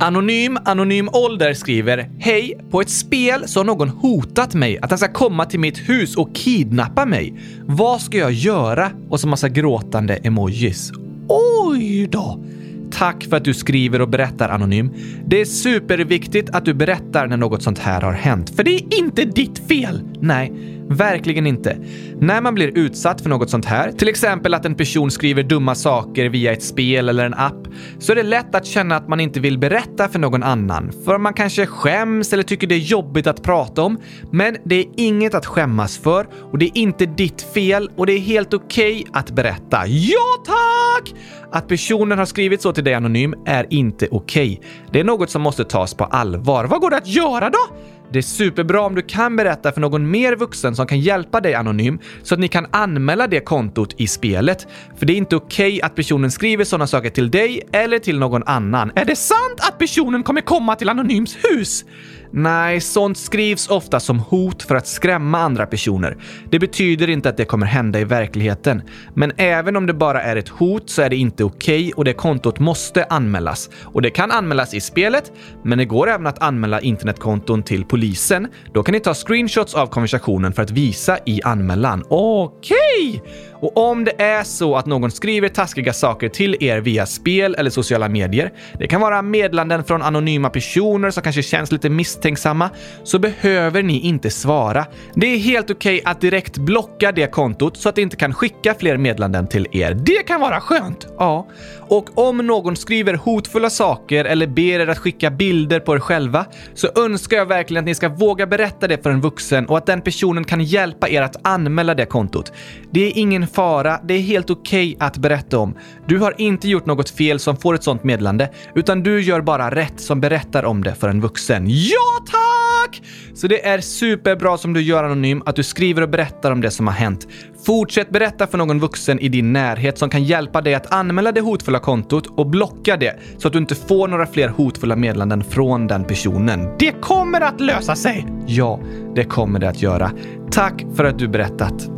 Anonym 0.00 0.58
Anonym 0.64 1.08
Ålder 1.12 1.54
skriver 1.54 2.10
Hej! 2.18 2.60
På 2.70 2.80
ett 2.80 2.90
spel 2.90 3.48
så 3.48 3.60
har 3.60 3.64
någon 3.64 3.88
hotat 3.88 4.54
mig 4.54 4.78
att 4.78 4.90
han 4.90 4.98
ska 4.98 5.08
komma 5.08 5.44
till 5.44 5.60
mitt 5.60 5.88
hus 5.88 6.16
och 6.16 6.34
kidnappa 6.34 7.06
mig. 7.06 7.34
Vad 7.66 8.00
ska 8.00 8.18
jag 8.18 8.32
göra? 8.32 8.90
Och 9.08 9.20
så 9.20 9.28
massa 9.28 9.48
gråtande 9.48 10.16
emojis. 10.16 10.92
Oj 11.28 12.06
då! 12.06 12.44
Tack 12.90 13.24
för 13.24 13.36
att 13.36 13.44
du 13.44 13.54
skriver 13.54 14.00
och 14.00 14.08
berättar 14.08 14.48
Anonym. 14.48 14.94
Det 15.26 15.40
är 15.40 15.44
superviktigt 15.44 16.50
att 16.50 16.64
du 16.64 16.74
berättar 16.74 17.26
när 17.26 17.36
något 17.36 17.62
sånt 17.62 17.78
här 17.78 18.00
har 18.00 18.12
hänt, 18.12 18.56
för 18.56 18.64
det 18.64 18.74
är 18.74 18.98
inte 18.98 19.24
ditt 19.24 19.68
fel! 19.68 20.00
Nej, 20.20 20.52
verkligen 20.90 21.46
inte. 21.46 21.76
När 22.20 22.40
man 22.40 22.54
blir 22.54 22.78
utsatt 22.78 23.20
för 23.20 23.28
något 23.28 23.50
sånt 23.50 23.64
här, 23.64 23.92
till 23.92 24.08
exempel 24.08 24.54
att 24.54 24.64
en 24.64 24.74
person 24.74 25.10
skriver 25.10 25.42
dumma 25.42 25.74
saker 25.74 26.28
via 26.28 26.52
ett 26.52 26.62
spel 26.62 27.08
eller 27.08 27.24
en 27.24 27.34
app, 27.34 27.68
så 27.98 28.12
är 28.12 28.16
det 28.16 28.22
lätt 28.22 28.54
att 28.54 28.66
känna 28.66 28.96
att 28.96 29.08
man 29.08 29.20
inte 29.20 29.40
vill 29.40 29.58
berätta 29.58 30.08
för 30.08 30.18
någon 30.18 30.42
annan, 30.42 30.92
för 31.04 31.18
man 31.18 31.34
kanske 31.34 31.66
skäms 31.66 32.32
eller 32.32 32.42
tycker 32.42 32.66
det 32.66 32.74
är 32.74 32.78
jobbigt 32.78 33.26
att 33.26 33.42
prata 33.42 33.82
om. 33.82 33.98
Men 34.32 34.56
det 34.64 34.74
är 34.74 34.86
inget 34.96 35.34
att 35.34 35.46
skämmas 35.46 35.98
för 35.98 36.26
och 36.52 36.58
det 36.58 36.64
är 36.64 36.78
inte 36.78 37.06
ditt 37.06 37.42
fel 37.42 37.90
och 37.96 38.06
det 38.06 38.12
är 38.12 38.20
helt 38.20 38.54
okej 38.54 38.92
okay 38.92 39.04
att 39.12 39.30
berätta. 39.30 39.86
Ja, 39.86 40.44
tack! 40.46 41.14
Att 41.52 41.68
personen 41.68 42.18
har 42.18 42.26
skrivit 42.26 42.62
så 42.62 42.72
till 42.72 42.84
dig 42.84 42.94
anonym 42.94 43.34
är 43.46 43.66
inte 43.70 44.08
okej. 44.10 44.58
Okay. 44.58 44.70
Det 44.92 45.00
är 45.00 45.04
något 45.04 45.30
som 45.30 45.42
måste 45.42 45.64
tas 45.64 45.94
på 45.94 46.04
allvar. 46.04 46.64
Vad 46.64 46.80
går 46.80 46.90
det 46.90 46.96
att 46.96 47.06
göra 47.06 47.50
då? 47.50 47.76
Det 48.12 48.18
är 48.18 48.22
superbra 48.22 48.80
om 48.80 48.94
du 48.94 49.02
kan 49.02 49.36
berätta 49.36 49.72
för 49.72 49.80
någon 49.80 50.10
mer 50.10 50.36
vuxen 50.36 50.76
som 50.76 50.86
kan 50.86 51.00
hjälpa 51.00 51.40
dig 51.40 51.54
anonym 51.54 51.98
så 52.22 52.34
att 52.34 52.40
ni 52.40 52.48
kan 52.48 52.66
anmäla 52.70 53.26
det 53.26 53.40
kontot 53.40 53.94
i 53.96 54.06
spelet. 54.06 54.66
För 54.96 55.06
det 55.06 55.12
är 55.12 55.16
inte 55.16 55.36
okej 55.36 55.68
okay 55.68 55.80
att 55.80 55.94
personen 55.94 56.30
skriver 56.30 56.64
sådana 56.64 56.86
saker 56.86 57.10
till 57.10 57.30
dig 57.30 57.62
eller 57.72 57.98
till 57.98 58.18
någon 58.18 58.42
annan. 58.42 58.92
Är 58.94 59.04
det 59.04 59.16
sant 59.16 59.60
att 59.68 59.78
personen 59.78 60.22
kommer 60.22 60.40
komma 60.40 60.76
till 60.76 60.88
Anonyms 60.88 61.36
hus? 61.44 61.84
Nej, 62.30 62.80
sånt 62.80 63.18
skrivs 63.18 63.68
ofta 63.68 64.00
som 64.00 64.18
hot 64.18 64.62
för 64.62 64.74
att 64.74 64.86
skrämma 64.86 65.38
andra 65.38 65.66
personer. 65.66 66.16
Det 66.50 66.58
betyder 66.58 67.10
inte 67.10 67.28
att 67.28 67.36
det 67.36 67.44
kommer 67.44 67.66
hända 67.66 68.00
i 68.00 68.04
verkligheten. 68.04 68.82
Men 69.14 69.32
även 69.36 69.76
om 69.76 69.86
det 69.86 69.94
bara 69.94 70.22
är 70.22 70.36
ett 70.36 70.48
hot 70.48 70.90
så 70.90 71.02
är 71.02 71.10
det 71.10 71.16
inte 71.16 71.44
okej 71.44 71.80
okay 71.80 71.92
och 71.92 72.04
det 72.04 72.12
kontot 72.12 72.58
måste 72.58 73.04
anmälas. 73.04 73.70
Och 73.84 74.02
det 74.02 74.10
kan 74.10 74.30
anmälas 74.30 74.74
i 74.74 74.80
spelet, 74.80 75.32
men 75.64 75.78
det 75.78 75.84
går 75.84 76.08
även 76.08 76.26
att 76.26 76.42
anmäla 76.42 76.80
internetkonton 76.80 77.62
till 77.62 77.84
polisen. 77.84 78.48
Då 78.72 78.82
kan 78.82 78.92
ni 78.92 79.00
ta 79.00 79.14
screenshots 79.14 79.74
av 79.74 79.86
konversationen 79.86 80.52
för 80.52 80.62
att 80.62 80.70
visa 80.70 81.18
i 81.26 81.42
anmälan. 81.42 82.04
Okej! 82.08 82.76
Okay. 83.08 83.20
Och 83.60 83.76
om 83.76 84.04
det 84.04 84.22
är 84.22 84.44
så 84.44 84.76
att 84.76 84.86
någon 84.86 85.10
skriver 85.10 85.48
taskiga 85.48 85.92
saker 85.92 86.28
till 86.28 86.56
er 86.60 86.80
via 86.80 87.06
spel 87.06 87.54
eller 87.58 87.70
sociala 87.70 88.08
medier, 88.08 88.52
det 88.78 88.86
kan 88.86 89.00
vara 89.00 89.22
meddelanden 89.22 89.84
från 89.84 90.02
anonyma 90.02 90.50
personer 90.50 91.10
som 91.10 91.22
kanske 91.22 91.42
känns 91.42 91.72
lite 91.72 91.90
misstänksamma, 91.90 92.17
misstänksamma 92.18 92.70
så 93.04 93.18
behöver 93.18 93.82
ni 93.82 94.00
inte 94.00 94.30
svara. 94.30 94.86
Det 95.14 95.26
är 95.26 95.38
helt 95.38 95.70
okej 95.70 96.00
okay 96.00 96.10
att 96.12 96.20
direkt 96.20 96.58
blocka 96.58 97.12
det 97.12 97.26
kontot 97.30 97.76
så 97.76 97.88
att 97.88 97.94
det 97.94 98.02
inte 98.02 98.16
kan 98.16 98.34
skicka 98.34 98.74
fler 98.74 98.96
meddelanden 98.96 99.46
till 99.46 99.66
er. 99.72 99.94
Det 99.94 100.26
kan 100.26 100.40
vara 100.40 100.60
skönt! 100.60 101.06
Ja. 101.18 101.46
Och 101.88 102.18
om 102.18 102.36
någon 102.36 102.76
skriver 102.76 103.14
hotfulla 103.14 103.70
saker 103.70 104.24
eller 104.24 104.46
ber 104.46 104.80
er 104.80 104.86
att 104.88 104.98
skicka 104.98 105.30
bilder 105.30 105.80
på 105.80 105.94
er 105.94 105.98
själva 105.98 106.46
så 106.74 106.88
önskar 106.96 107.36
jag 107.36 107.46
verkligen 107.46 107.84
att 107.84 107.86
ni 107.86 107.94
ska 107.94 108.08
våga 108.08 108.46
berätta 108.46 108.88
det 108.88 109.02
för 109.02 109.10
en 109.10 109.20
vuxen 109.20 109.66
och 109.66 109.78
att 109.78 109.86
den 109.86 110.00
personen 110.00 110.44
kan 110.44 110.64
hjälpa 110.64 111.08
er 111.08 111.22
att 111.22 111.36
anmäla 111.42 111.94
det 111.94 112.06
kontot. 112.06 112.52
Det 112.90 113.06
är 113.06 113.12
ingen 113.18 113.46
fara, 113.46 114.00
det 114.04 114.14
är 114.14 114.20
helt 114.20 114.50
okej 114.50 114.94
okay 114.94 115.06
att 115.06 115.16
berätta 115.16 115.58
om. 115.58 115.74
Du 116.06 116.18
har 116.18 116.34
inte 116.38 116.68
gjort 116.68 116.86
något 116.86 117.10
fel 117.10 117.38
som 117.38 117.56
får 117.56 117.74
ett 117.74 117.84
sånt 117.84 118.04
meddelande, 118.04 118.50
utan 118.74 119.02
du 119.02 119.20
gör 119.22 119.40
bara 119.40 119.70
rätt 119.70 120.00
som 120.00 120.20
berättar 120.20 120.64
om 120.64 120.84
det 120.84 120.94
för 120.94 121.08
en 121.08 121.20
vuxen. 121.20 121.64
Ja, 121.68 122.07
tack! 122.26 123.02
Så 123.34 123.46
det 123.46 123.66
är 123.66 123.80
superbra 123.80 124.58
som 124.58 124.72
du 124.72 124.82
gör 124.82 125.04
anonym, 125.04 125.42
att 125.46 125.56
du 125.56 125.62
skriver 125.62 126.02
och 126.02 126.08
berättar 126.08 126.50
om 126.50 126.60
det 126.60 126.70
som 126.70 126.86
har 126.86 126.94
hänt. 126.94 127.28
Fortsätt 127.66 128.10
berätta 128.10 128.46
för 128.46 128.58
någon 128.58 128.80
vuxen 128.80 129.18
i 129.18 129.28
din 129.28 129.52
närhet 129.52 129.98
som 129.98 130.10
kan 130.10 130.24
hjälpa 130.24 130.60
dig 130.60 130.74
att 130.74 130.92
anmäla 130.92 131.32
det 131.32 131.40
hotfulla 131.40 131.78
kontot 131.78 132.26
och 132.26 132.46
blocka 132.46 132.96
det 132.96 133.18
så 133.38 133.48
att 133.48 133.52
du 133.52 133.58
inte 133.58 133.74
får 133.74 134.08
några 134.08 134.26
fler 134.26 134.48
hotfulla 134.48 134.96
meddelanden 134.96 135.44
från 135.44 135.86
den 135.86 136.04
personen. 136.04 136.76
Det 136.78 136.92
kommer 137.00 137.40
att 137.40 137.60
lösa 137.60 137.94
sig! 137.94 138.26
Ja, 138.46 138.80
det 139.14 139.24
kommer 139.24 139.58
det 139.58 139.68
att 139.68 139.82
göra. 139.82 140.12
Tack 140.50 140.84
för 140.96 141.04
att 141.04 141.18
du 141.18 141.28
berättat. 141.28 141.97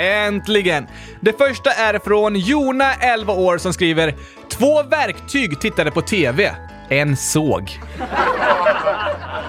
Äntligen! 0.00 0.86
Det 1.20 1.38
första 1.38 1.70
är 1.70 1.98
från 1.98 2.36
Jona, 2.36 2.94
11 2.94 3.32
år, 3.32 3.58
som 3.58 3.72
skriver 3.72 4.14
“Två 4.48 4.82
verktyg 4.82 5.60
tittade 5.60 5.90
på 5.90 6.02
TV. 6.02 6.52
En 6.88 7.16
såg.” 7.16 7.80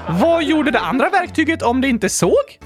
Vad 0.09 0.43
gjorde 0.43 0.71
det 0.71 0.79
andra 0.79 1.09
verktyget 1.09 1.61
om 1.61 1.81
det 1.81 1.87
inte 1.87 2.09
såg? 2.09 2.59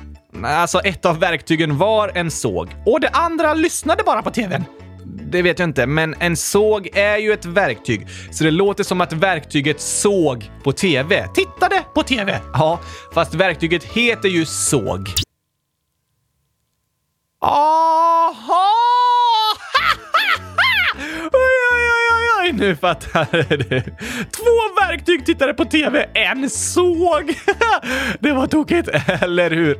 Alltså, 0.43 0.79
ett 0.79 1.05
av 1.05 1.19
verktygen 1.19 1.77
var 1.77 2.11
en 2.15 2.31
såg 2.31 2.75
och 2.85 2.99
det 2.99 3.09
andra 3.09 3.53
lyssnade 3.53 4.03
bara 4.03 4.21
på 4.21 4.29
TVn. 4.31 4.63
Det 5.05 5.41
vet 5.41 5.59
jag 5.59 5.69
inte, 5.69 5.87
men 5.87 6.15
en 6.19 6.37
såg 6.37 6.89
är 6.93 7.17
ju 7.17 7.33
ett 7.33 7.45
verktyg, 7.45 8.07
så 8.31 8.43
det 8.43 8.51
låter 8.51 8.83
som 8.83 9.01
att 9.01 9.13
verktyget 9.13 9.81
såg 9.81 10.51
på 10.63 10.71
TV. 10.71 11.27
Tittade 11.27 11.83
på 11.95 12.03
TV! 12.03 12.39
Ja, 12.53 12.79
fast 13.13 13.33
verktyget 13.33 13.83
heter 13.83 14.29
ju 14.29 14.45
såg. 14.45 15.24
Aha! 17.47 18.74
Nu 22.55 22.75
fattar 22.75 23.27
du. 23.57 23.81
Två 24.31 24.81
verktyg 24.81 25.25
tittade 25.25 25.53
på 25.53 25.65
TV, 25.65 26.05
en 26.13 26.49
såg. 26.49 27.33
Det 28.19 28.31
var 28.31 28.47
tokigt, 28.47 28.89
eller 29.21 29.51
hur? 29.51 29.77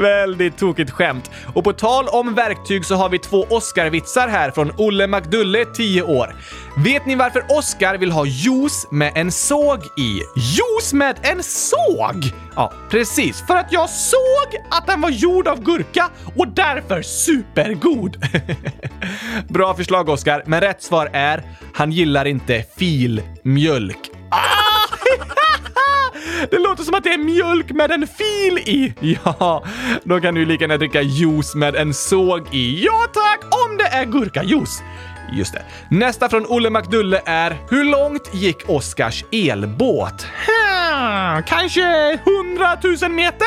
Väldigt 0.00 0.58
tokigt 0.58 0.90
skämt. 0.90 1.30
Och 1.54 1.64
på 1.64 1.72
tal 1.72 2.08
om 2.08 2.34
verktyg 2.34 2.84
så 2.84 2.94
har 2.94 3.08
vi 3.08 3.18
två 3.18 3.46
Oscar-vitsar 3.50 4.28
här 4.28 4.50
från 4.50 4.72
Olle 4.76 5.06
McDulle, 5.06 5.64
10 5.64 6.02
år. 6.02 6.36
Vet 6.84 7.06
ni 7.06 7.14
varför 7.14 7.44
Oscar 7.48 7.98
vill 7.98 8.10
ha 8.10 8.26
juice 8.26 8.86
med 8.90 9.12
en 9.14 9.32
såg 9.32 9.78
i? 9.84 10.20
Juice 10.36 10.92
med 10.92 11.16
en 11.22 11.42
såg? 11.42 12.32
Ja, 12.56 12.72
precis. 12.90 13.46
För 13.46 13.56
att 13.56 13.72
jag 13.72 13.90
såg 13.90 14.62
att 14.70 14.86
den 14.86 15.00
var 15.00 15.10
gjord 15.10 15.48
av 15.48 15.62
gurka 15.62 16.10
och 16.36 16.48
därför 16.48 17.02
supergod. 17.02 18.16
Bra 19.48 19.74
förslag, 19.74 20.08
Oscar, 20.08 20.42
men 20.46 20.60
rätt 20.60 20.82
svar 20.82 21.10
är 21.12 21.42
han 21.74 21.92
gillar 21.92 22.15
inte 22.24 22.64
filmjölk. 22.76 24.10
Ah! 24.30 24.96
Det 26.50 26.58
låter 26.58 26.82
som 26.84 26.94
att 26.94 27.04
det 27.04 27.12
är 27.12 27.18
mjölk 27.18 27.70
med 27.70 27.90
en 27.90 28.06
fil 28.06 28.58
i. 28.58 28.94
Ja, 29.00 29.64
då 30.04 30.20
kan 30.20 30.34
du 30.34 30.44
lika 30.44 30.64
gärna 30.64 30.76
dricka 30.76 31.02
juice 31.02 31.54
med 31.54 31.76
en 31.76 31.94
såg 31.94 32.54
i. 32.54 32.84
Ja 32.84 33.06
tack, 33.12 33.40
om 33.44 33.76
det 33.76 33.84
är 33.84 34.04
gurkajuice. 34.04 34.82
Just 35.32 35.52
det. 35.52 35.62
Nästa 35.90 36.28
från 36.28 36.46
Olle 36.46 36.70
McDulle 36.70 37.22
är 37.26 37.56
Hur 37.70 37.84
långt 37.84 38.34
gick 38.34 38.68
Oskars 38.68 39.24
elbåt? 39.32 40.26
Hmm, 40.46 41.42
kanske 41.42 42.12
100 42.12 42.76
000 43.02 43.10
meter? 43.10 43.46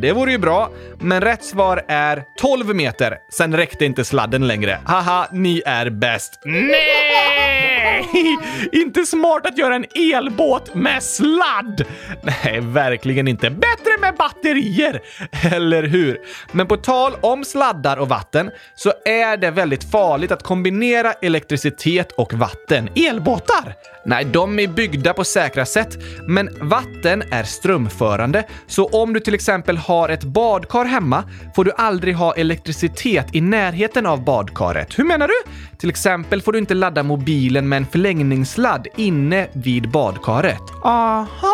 Det 0.00 0.12
vore 0.12 0.32
ju 0.32 0.38
bra, 0.38 0.70
men 0.98 1.20
rätt 1.20 1.44
svar 1.44 1.84
är 1.88 2.24
12 2.38 2.74
meter. 2.74 3.16
Sen 3.32 3.56
räckte 3.56 3.84
inte 3.84 4.04
sladden 4.04 4.46
längre. 4.46 4.78
Haha, 4.84 5.28
ni 5.32 5.62
är 5.66 5.90
bäst. 5.90 6.40
Nej! 6.44 7.74
Inte 8.72 9.06
smart 9.06 9.46
att 9.46 9.58
göra 9.58 9.74
en 9.74 9.84
elbåt 9.94 10.74
med 10.74 11.02
sladd! 11.02 11.84
Nej, 12.22 12.60
verkligen 12.60 13.28
inte. 13.28 13.50
Bättre 13.50 13.98
med 14.00 14.14
batterier! 14.14 15.00
Eller 15.54 15.82
hur? 15.82 16.18
Men 16.52 16.66
på 16.66 16.76
tal 16.76 17.12
om 17.20 17.44
sladdar 17.44 17.96
och 17.96 18.08
vatten 18.08 18.50
så 18.74 18.92
är 19.04 19.36
det 19.36 19.50
väldigt 19.50 19.90
farligt 19.90 20.32
att 20.32 20.42
kombinera 20.42 21.12
elektricitet 21.12 22.12
och 22.12 22.34
vatten. 22.34 22.88
Elbåtar? 22.94 23.74
Nej, 24.06 24.24
de 24.24 24.58
är 24.58 24.68
byggda 24.68 25.14
på 25.14 25.24
säkra 25.24 25.66
sätt, 25.66 25.96
men 26.28 26.48
vatten 26.60 27.22
är 27.30 27.42
strömförande, 27.42 28.44
så 28.66 28.86
om 28.86 29.12
du 29.12 29.20
till 29.20 29.34
exempel 29.34 29.76
har 29.84 30.08
ett 30.08 30.24
badkar 30.24 30.84
hemma 30.84 31.24
får 31.56 31.64
du 31.64 31.72
aldrig 31.72 32.16
ha 32.16 32.34
elektricitet 32.34 33.34
i 33.34 33.40
närheten 33.40 34.06
av 34.06 34.24
badkaret. 34.24 34.98
Hur 34.98 35.04
menar 35.04 35.28
du? 35.28 35.50
Till 35.78 35.88
exempel 35.88 36.42
får 36.42 36.52
du 36.52 36.58
inte 36.58 36.74
ladda 36.74 37.02
mobilen 37.02 37.68
med 37.68 37.76
en 37.76 37.86
förlängningssladd 37.86 38.86
inne 38.96 39.48
vid 39.52 39.90
badkaret. 39.90 40.62
Aha! 40.84 41.53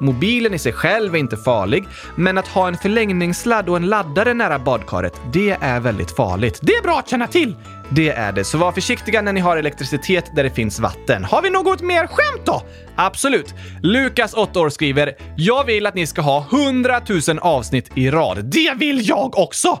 Mobilen 0.00 0.54
i 0.54 0.58
sig 0.58 0.72
själv 0.72 1.14
är 1.14 1.18
inte 1.18 1.36
farlig, 1.36 1.84
men 2.16 2.38
att 2.38 2.48
ha 2.48 2.68
en 2.68 2.78
förlängningssladd 2.78 3.68
och 3.68 3.76
en 3.76 3.86
laddare 3.86 4.34
nära 4.34 4.58
badkaret, 4.58 5.20
det 5.32 5.50
är 5.60 5.80
väldigt 5.80 6.16
farligt. 6.16 6.58
Det 6.62 6.72
är 6.72 6.82
bra 6.82 6.98
att 6.98 7.08
känna 7.08 7.26
till! 7.26 7.54
Det 7.90 8.08
är 8.08 8.32
det, 8.32 8.44
så 8.44 8.58
var 8.58 8.72
försiktiga 8.72 9.22
när 9.22 9.32
ni 9.32 9.40
har 9.40 9.56
elektricitet 9.56 10.36
där 10.36 10.44
det 10.44 10.50
finns 10.50 10.80
vatten. 10.80 11.24
Har 11.24 11.42
vi 11.42 11.50
något 11.50 11.80
mer 11.80 12.06
skämt 12.06 12.46
då? 12.46 12.62
Absolut. 12.96 13.54
Lukas, 13.82 14.34
8 14.34 14.60
år, 14.60 14.68
skriver 14.68 15.14
“Jag 15.36 15.64
vill 15.64 15.86
att 15.86 15.94
ni 15.94 16.06
ska 16.06 16.22
ha 16.22 16.46
100 16.50 17.00
000 17.28 17.38
avsnitt 17.38 17.90
i 17.94 18.10
rad. 18.10 18.44
Det 18.44 18.74
vill 18.76 19.08
jag 19.08 19.38
också!” 19.38 19.78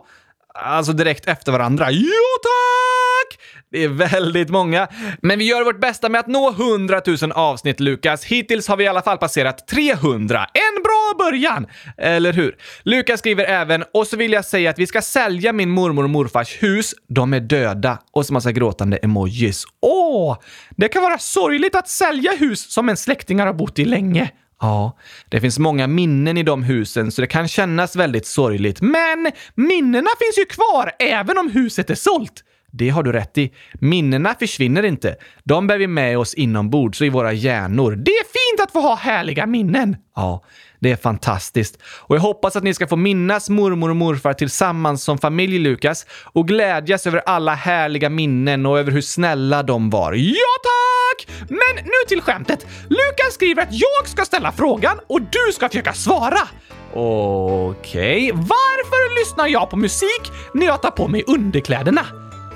Alltså 0.54 0.92
direkt 0.92 1.26
efter 1.26 1.52
varandra. 1.52 1.90
Jo, 1.90 2.08
tack! 2.42 3.38
Det 3.72 3.84
är 3.84 3.88
väldigt 3.88 4.50
många. 4.50 4.88
Men 5.22 5.38
vi 5.38 5.44
gör 5.44 5.64
vårt 5.64 5.80
bästa 5.80 6.08
med 6.08 6.18
att 6.18 6.26
nå 6.26 6.50
100 6.50 7.00
000 7.06 7.32
avsnitt, 7.32 7.80
Lukas. 7.80 8.24
Hittills 8.24 8.68
har 8.68 8.76
vi 8.76 8.84
i 8.84 8.86
alla 8.86 9.02
fall 9.02 9.18
passerat 9.18 9.68
300. 9.68 10.38
En 10.38 10.82
bra 10.82 11.14
början! 11.18 11.66
Eller 11.98 12.32
hur? 12.32 12.56
Lukas 12.82 13.20
skriver 13.20 13.44
även, 13.44 13.84
och 13.94 14.06
så 14.06 14.16
vill 14.16 14.32
jag 14.32 14.44
säga 14.44 14.70
att 14.70 14.78
vi 14.78 14.86
ska 14.86 15.02
sälja 15.02 15.52
min 15.52 15.70
mormor 15.70 16.04
och 16.04 16.10
morfars 16.10 16.62
hus. 16.62 16.94
De 17.08 17.32
är 17.32 17.40
döda. 17.40 17.98
Och 18.12 18.26
så 18.26 18.32
massa 18.32 18.52
gråtande 18.52 18.96
emojis. 18.96 19.64
Åh! 19.80 20.38
Det 20.76 20.88
kan 20.88 21.02
vara 21.02 21.18
sorgligt 21.18 21.74
att 21.74 21.88
sälja 21.88 22.32
hus 22.38 22.72
som 22.72 22.88
en 22.88 22.96
släktingar 22.96 23.46
har 23.46 23.54
bott 23.54 23.78
i 23.78 23.84
länge. 23.84 24.30
Ja, 24.60 24.98
det 25.28 25.40
finns 25.40 25.58
många 25.58 25.86
minnen 25.86 26.38
i 26.38 26.42
de 26.42 26.62
husen 26.62 27.12
så 27.12 27.20
det 27.20 27.26
kan 27.26 27.48
kännas 27.48 27.96
väldigt 27.96 28.26
sorgligt. 28.26 28.80
Men 28.80 29.32
minnena 29.54 30.10
finns 30.18 30.38
ju 30.38 30.44
kvar 30.44 30.92
även 30.98 31.38
om 31.38 31.50
huset 31.50 31.90
är 31.90 31.94
sålt. 31.94 32.44
Det 32.74 32.88
har 32.88 33.02
du 33.02 33.12
rätt 33.12 33.38
i. 33.38 33.52
Minnena 33.74 34.34
försvinner 34.34 34.82
inte. 34.82 35.16
De 35.44 35.66
bär 35.66 35.78
vi 35.78 35.86
med 35.86 36.18
oss 36.18 36.34
inombords 36.34 37.00
och 37.00 37.06
i 37.06 37.10
våra 37.10 37.32
hjärnor. 37.32 37.96
Det 37.96 38.10
är 38.10 38.24
fint 38.24 38.60
att 38.60 38.72
få 38.72 38.80
ha 38.80 38.94
härliga 38.94 39.46
minnen! 39.46 39.96
Ja, 40.16 40.44
det 40.78 40.90
är 40.90 40.96
fantastiskt. 40.96 41.78
Och 41.82 42.16
jag 42.16 42.20
hoppas 42.20 42.56
att 42.56 42.62
ni 42.62 42.74
ska 42.74 42.86
få 42.86 42.96
minnas 42.96 43.50
mormor 43.50 43.90
och 43.90 43.96
morfar 43.96 44.32
tillsammans 44.32 45.04
som 45.04 45.18
familj, 45.18 45.58
Lukas, 45.58 46.06
och 46.32 46.48
glädjas 46.48 47.06
över 47.06 47.22
alla 47.26 47.54
härliga 47.54 48.08
minnen 48.08 48.66
och 48.66 48.78
över 48.78 48.92
hur 48.92 49.00
snälla 49.00 49.62
de 49.62 49.90
var. 49.90 50.12
Ja, 50.12 50.52
tack! 50.62 51.28
Men 51.48 51.84
nu 51.84 52.08
till 52.08 52.20
skämtet. 52.20 52.66
Lukas 52.88 53.34
skriver 53.34 53.62
att 53.62 53.72
jag 53.72 54.08
ska 54.08 54.24
ställa 54.24 54.52
frågan 54.52 54.98
och 55.06 55.20
du 55.20 55.52
ska 55.52 55.68
försöka 55.68 55.92
svara. 55.92 56.48
Okej, 56.94 58.32
okay. 58.32 58.32
varför 58.32 59.20
lyssnar 59.20 59.48
jag 59.48 59.70
på 59.70 59.76
musik 59.76 60.32
när 60.54 60.66
jag 60.66 60.82
tar 60.82 60.90
på 60.90 61.08
mig 61.08 61.24
underkläderna? 61.26 62.06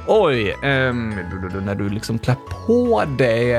Oj, 0.09 0.53
um, 0.53 1.11
när 1.65 1.75
du 1.75 1.89
liksom 1.89 2.19
klär 2.19 2.37
på 2.67 3.05
dig. 3.19 3.55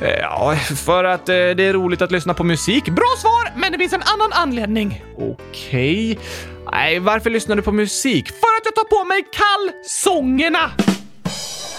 Eh, 0.00 0.20
ja, 0.20 0.56
för 0.86 1.04
att 1.04 1.28
eh, 1.28 1.34
det 1.34 1.62
är 1.62 1.72
roligt 1.72 2.02
att 2.02 2.10
lyssna 2.10 2.34
på 2.34 2.44
musik. 2.44 2.84
Bra 2.84 3.14
svar, 3.18 3.60
men 3.60 3.72
det 3.72 3.78
finns 3.78 3.92
en 3.92 4.02
annan 4.02 4.32
anledning. 4.32 5.04
Okej. 5.18 6.12
Okay. 6.12 6.16
Nej, 6.72 6.98
varför 6.98 7.30
lyssnar 7.30 7.56
du 7.56 7.62
på 7.62 7.72
musik? 7.72 8.28
För 8.28 8.56
att 8.58 8.64
jag 8.64 8.74
tar 8.74 8.84
på 8.84 9.04
mig 9.04 9.24
kalsongerna! 9.32 10.70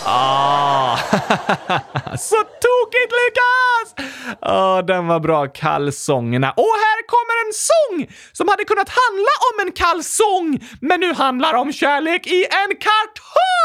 Ah. 0.06 0.98
Så 2.18 2.36
tokigt 2.36 3.12
Lukas! 3.20 4.08
Ah, 4.42 4.82
den 4.82 5.08
var 5.08 5.20
bra, 5.20 5.48
kalsongerna. 5.48 6.52
Och 6.52 6.76
här 6.86 7.08
kommer 7.08 7.48
en 7.48 7.54
sång 7.54 8.16
som 8.32 8.48
hade 8.48 8.64
kunnat 8.64 8.90
handla 8.90 9.34
om 9.50 9.68
en 9.68 9.72
kalsong, 9.72 10.70
men 10.82 11.00
nu 11.00 11.14
handlar 11.14 11.54
om 11.54 11.74
kärlek 11.74 12.28
i 12.28 12.46
en 12.46 12.76
kartong! 12.76 13.63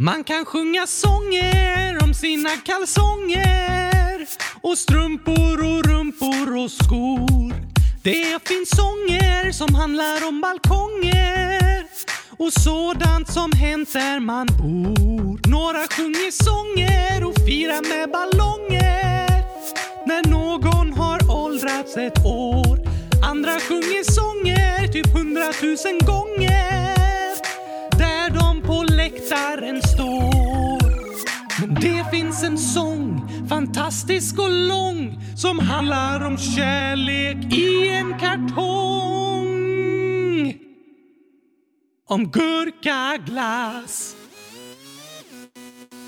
Man 0.00 0.24
kan 0.24 0.44
sjunga 0.44 0.86
sånger 0.86 2.02
om 2.02 2.14
sina 2.14 2.50
kalsonger 2.50 4.26
och 4.62 4.78
strumpor 4.78 5.58
och 5.58 5.84
rumpor 5.84 6.56
och 6.64 6.70
skor. 6.70 7.54
Det 8.02 8.48
finns 8.48 8.76
sånger 8.76 9.52
som 9.52 9.74
handlar 9.74 10.28
om 10.28 10.40
balkonger 10.40 11.77
och 12.38 12.52
sådant 12.52 13.32
som 13.32 13.52
hänt 13.52 13.92
där 13.92 14.20
man 14.20 14.46
bor. 14.46 15.48
Några 15.48 15.86
sjunger 15.96 16.30
sånger 16.30 17.24
och 17.24 17.34
firar 17.46 17.82
med 17.88 18.10
ballonger 18.10 19.28
när 20.06 20.30
någon 20.30 20.92
har 20.92 21.30
åldrats 21.30 21.96
ett 21.96 22.24
år. 22.24 22.78
Andra 23.24 23.52
sjunger 23.52 24.04
sånger 24.12 24.92
typ 24.92 25.14
hundratusen 25.14 25.98
gånger 25.98 26.96
där 27.98 28.30
de 28.30 28.62
på 28.62 28.82
läktaren 28.82 29.82
står. 29.82 30.88
Men 31.60 31.74
det 31.74 32.10
finns 32.10 32.42
en 32.44 32.58
sång, 32.58 33.28
fantastisk 33.48 34.38
och 34.38 34.50
lång, 34.50 35.20
som 35.36 35.58
handlar 35.58 36.26
om 36.26 36.38
kärlek 36.38 37.52
i 37.52 37.88
en 37.88 38.18
kartong. 38.18 39.47
Om 42.10 42.30
gurkaglass. 42.30 44.14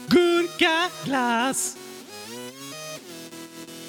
Gurkaglass. 0.09 1.77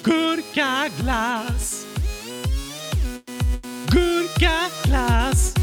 Gurkaglass. 0.02 1.86
Gurkaglass. 3.90 5.61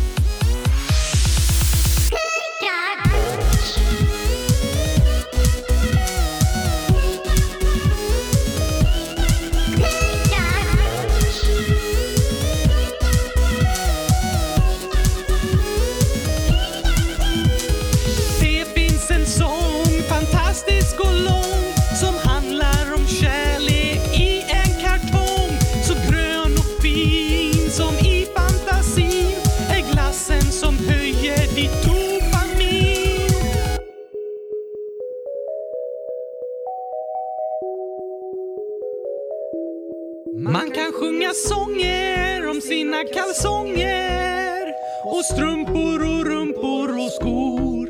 Kalsonger 43.04 44.74
och 45.06 45.26
strumpor 45.26 46.02
och 46.02 46.26
rumpor 46.26 46.90
och 47.06 47.12
skor. 47.12 47.90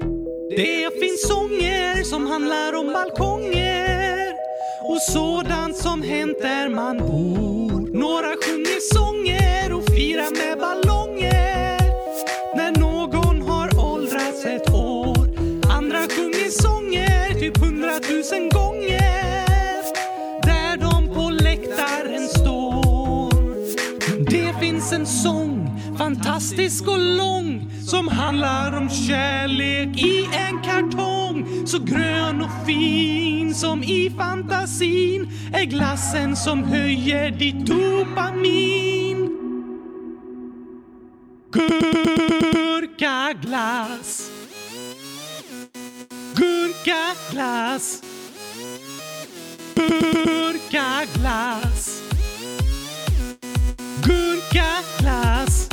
Det 0.49 0.99
finns 0.99 1.27
sånger 1.27 2.03
som 2.03 2.27
handlar 2.27 2.73
om 2.73 2.87
balkonger 2.87 4.33
och 4.81 5.01
sådant 5.01 5.77
som 5.77 6.01
hänt 6.01 6.37
där 6.41 6.69
man 6.69 6.97
bor. 6.97 7.97
Några 7.97 8.27
sjunger 8.27 8.79
sånger 8.95 9.73
och 9.73 9.85
firar 9.85 10.31
med 10.31 10.58
fantastisk 26.39 26.87
och 26.87 26.99
lång 26.99 27.71
som 27.85 28.07
handlar 28.07 28.77
om 28.77 28.89
kärlek 28.89 30.03
i 30.03 30.29
en 30.31 30.61
kartong. 30.61 31.67
Så 31.67 31.79
grön 31.79 32.41
och 32.41 32.65
fin 32.65 33.55
som 33.55 33.83
i 33.83 34.09
fantasin 34.17 35.29
är 35.53 35.65
glassen 35.65 36.35
som 36.35 36.63
höjer 36.63 37.31
ditt 37.31 37.65
dopamin. 37.65 39.29
Gurkaglass. 42.91 44.31
Gurkaglass. 46.35 48.01
Gurkaglass. 49.75 52.01
Gurkaglass. 54.03 55.69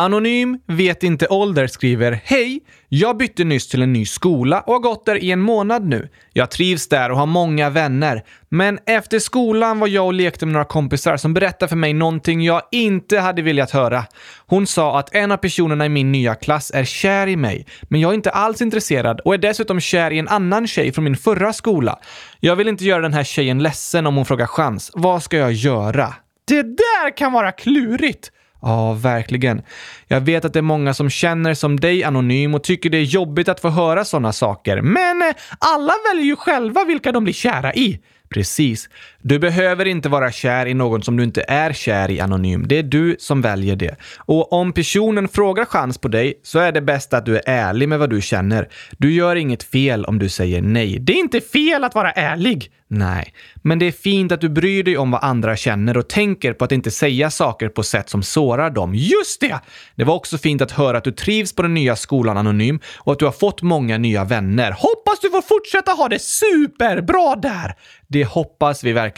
Anonym 0.00 0.58
vet 0.66 1.02
inte 1.02 1.26
ålder 1.28 1.66
skriver 1.66 2.20
Hej! 2.24 2.60
Jag 2.88 3.16
bytte 3.16 3.44
nyss 3.44 3.68
till 3.68 3.82
en 3.82 3.92
ny 3.92 4.06
skola 4.06 4.60
och 4.60 4.72
har 4.72 4.80
gått 4.80 5.06
där 5.06 5.24
i 5.24 5.30
en 5.30 5.40
månad 5.40 5.84
nu. 5.84 6.08
Jag 6.32 6.50
trivs 6.50 6.88
där 6.88 7.10
och 7.10 7.18
har 7.18 7.26
många 7.26 7.70
vänner. 7.70 8.24
Men 8.48 8.78
efter 8.86 9.18
skolan 9.18 9.78
var 9.78 9.88
jag 9.88 10.06
och 10.06 10.14
lekte 10.14 10.46
med 10.46 10.52
några 10.52 10.64
kompisar 10.64 11.16
som 11.16 11.34
berättade 11.34 11.68
för 11.68 11.76
mig 11.76 11.92
någonting 11.92 12.42
jag 12.42 12.62
inte 12.70 13.18
hade 13.18 13.42
velat 13.42 13.70
höra. 13.70 14.04
Hon 14.46 14.66
sa 14.66 14.98
att 14.98 15.14
en 15.14 15.32
av 15.32 15.36
personerna 15.36 15.86
i 15.86 15.88
min 15.88 16.12
nya 16.12 16.34
klass 16.34 16.70
är 16.74 16.84
kär 16.84 17.26
i 17.26 17.36
mig, 17.36 17.66
men 17.82 18.00
jag 18.00 18.10
är 18.10 18.14
inte 18.14 18.30
alls 18.30 18.62
intresserad 18.62 19.20
och 19.20 19.34
är 19.34 19.38
dessutom 19.38 19.80
kär 19.80 20.10
i 20.10 20.18
en 20.18 20.28
annan 20.28 20.66
tjej 20.66 20.92
från 20.92 21.04
min 21.04 21.16
förra 21.16 21.52
skola. 21.52 21.98
Jag 22.40 22.56
vill 22.56 22.68
inte 22.68 22.84
göra 22.84 23.02
den 23.02 23.14
här 23.14 23.24
tjejen 23.24 23.62
ledsen 23.62 24.06
om 24.06 24.16
hon 24.16 24.26
frågar 24.26 24.46
chans. 24.46 24.90
Vad 24.94 25.22
ska 25.22 25.36
jag 25.36 25.52
göra? 25.52 26.14
Det 26.44 26.62
där 26.62 27.16
kan 27.16 27.32
vara 27.32 27.52
klurigt! 27.52 28.30
Ja, 28.62 28.92
verkligen. 28.92 29.62
Jag 30.06 30.20
vet 30.20 30.44
att 30.44 30.52
det 30.52 30.60
är 30.60 30.62
många 30.62 30.94
som 30.94 31.10
känner 31.10 31.54
som 31.54 31.80
dig 31.80 32.04
anonym 32.04 32.54
och 32.54 32.64
tycker 32.64 32.90
det 32.90 32.98
är 32.98 33.02
jobbigt 33.02 33.48
att 33.48 33.60
få 33.60 33.68
höra 33.68 34.04
sådana 34.04 34.32
saker. 34.32 34.82
Men 34.82 35.22
eh, 35.22 35.34
alla 35.58 35.92
väljer 36.10 36.24
ju 36.24 36.36
själva 36.36 36.84
vilka 36.84 37.12
de 37.12 37.24
blir 37.24 37.34
kära 37.34 37.74
i. 37.74 38.00
Precis. 38.28 38.88
Du 39.22 39.38
behöver 39.38 39.84
inte 39.84 40.08
vara 40.08 40.32
kär 40.32 40.66
i 40.66 40.74
någon 40.74 41.02
som 41.02 41.16
du 41.16 41.24
inte 41.24 41.44
är 41.48 41.72
kär 41.72 42.10
i 42.10 42.20
anonym. 42.20 42.68
Det 42.68 42.78
är 42.78 42.82
du 42.82 43.16
som 43.18 43.42
väljer 43.42 43.76
det. 43.76 43.96
Och 44.18 44.52
om 44.52 44.72
personen 44.72 45.28
frågar 45.28 45.64
chans 45.64 45.98
på 45.98 46.08
dig 46.08 46.40
så 46.42 46.58
är 46.58 46.72
det 46.72 46.80
bäst 46.80 47.14
att 47.14 47.26
du 47.26 47.36
är 47.36 47.42
ärlig 47.46 47.88
med 47.88 47.98
vad 47.98 48.10
du 48.10 48.20
känner. 48.20 48.68
Du 48.98 49.12
gör 49.12 49.36
inget 49.36 49.62
fel 49.62 50.04
om 50.04 50.18
du 50.18 50.28
säger 50.28 50.62
nej. 50.62 50.98
Det 51.00 51.12
är 51.12 51.18
inte 51.18 51.40
fel 51.40 51.84
att 51.84 51.94
vara 51.94 52.12
ärlig! 52.12 52.70
Nej, 52.92 53.34
men 53.62 53.78
det 53.78 53.86
är 53.86 53.92
fint 53.92 54.32
att 54.32 54.40
du 54.40 54.48
bryr 54.48 54.82
dig 54.82 54.98
om 54.98 55.10
vad 55.10 55.24
andra 55.24 55.56
känner 55.56 55.96
och 55.96 56.08
tänker 56.08 56.52
på 56.52 56.64
att 56.64 56.72
inte 56.72 56.90
säga 56.90 57.30
saker 57.30 57.68
på 57.68 57.82
sätt 57.82 58.10
som 58.10 58.22
sårar 58.22 58.70
dem. 58.70 58.94
Just 58.94 59.40
det! 59.40 59.60
Det 59.94 60.04
var 60.04 60.14
också 60.14 60.38
fint 60.38 60.62
att 60.62 60.70
höra 60.70 60.98
att 60.98 61.04
du 61.04 61.12
trivs 61.12 61.54
på 61.54 61.62
den 61.62 61.74
nya 61.74 61.96
skolan 61.96 62.36
Anonym 62.36 62.80
och 62.96 63.12
att 63.12 63.18
du 63.18 63.24
har 63.24 63.32
fått 63.32 63.62
många 63.62 63.98
nya 63.98 64.24
vänner. 64.24 64.70
Hoppas 64.70 65.20
du 65.22 65.30
får 65.30 65.42
fortsätta 65.42 65.92
ha 65.92 66.08
det 66.08 66.18
superbra 66.18 67.36
där! 67.36 67.74
Det 68.06 68.24
hoppas 68.24 68.84
vi 68.84 68.92
verkligen. 68.92 69.09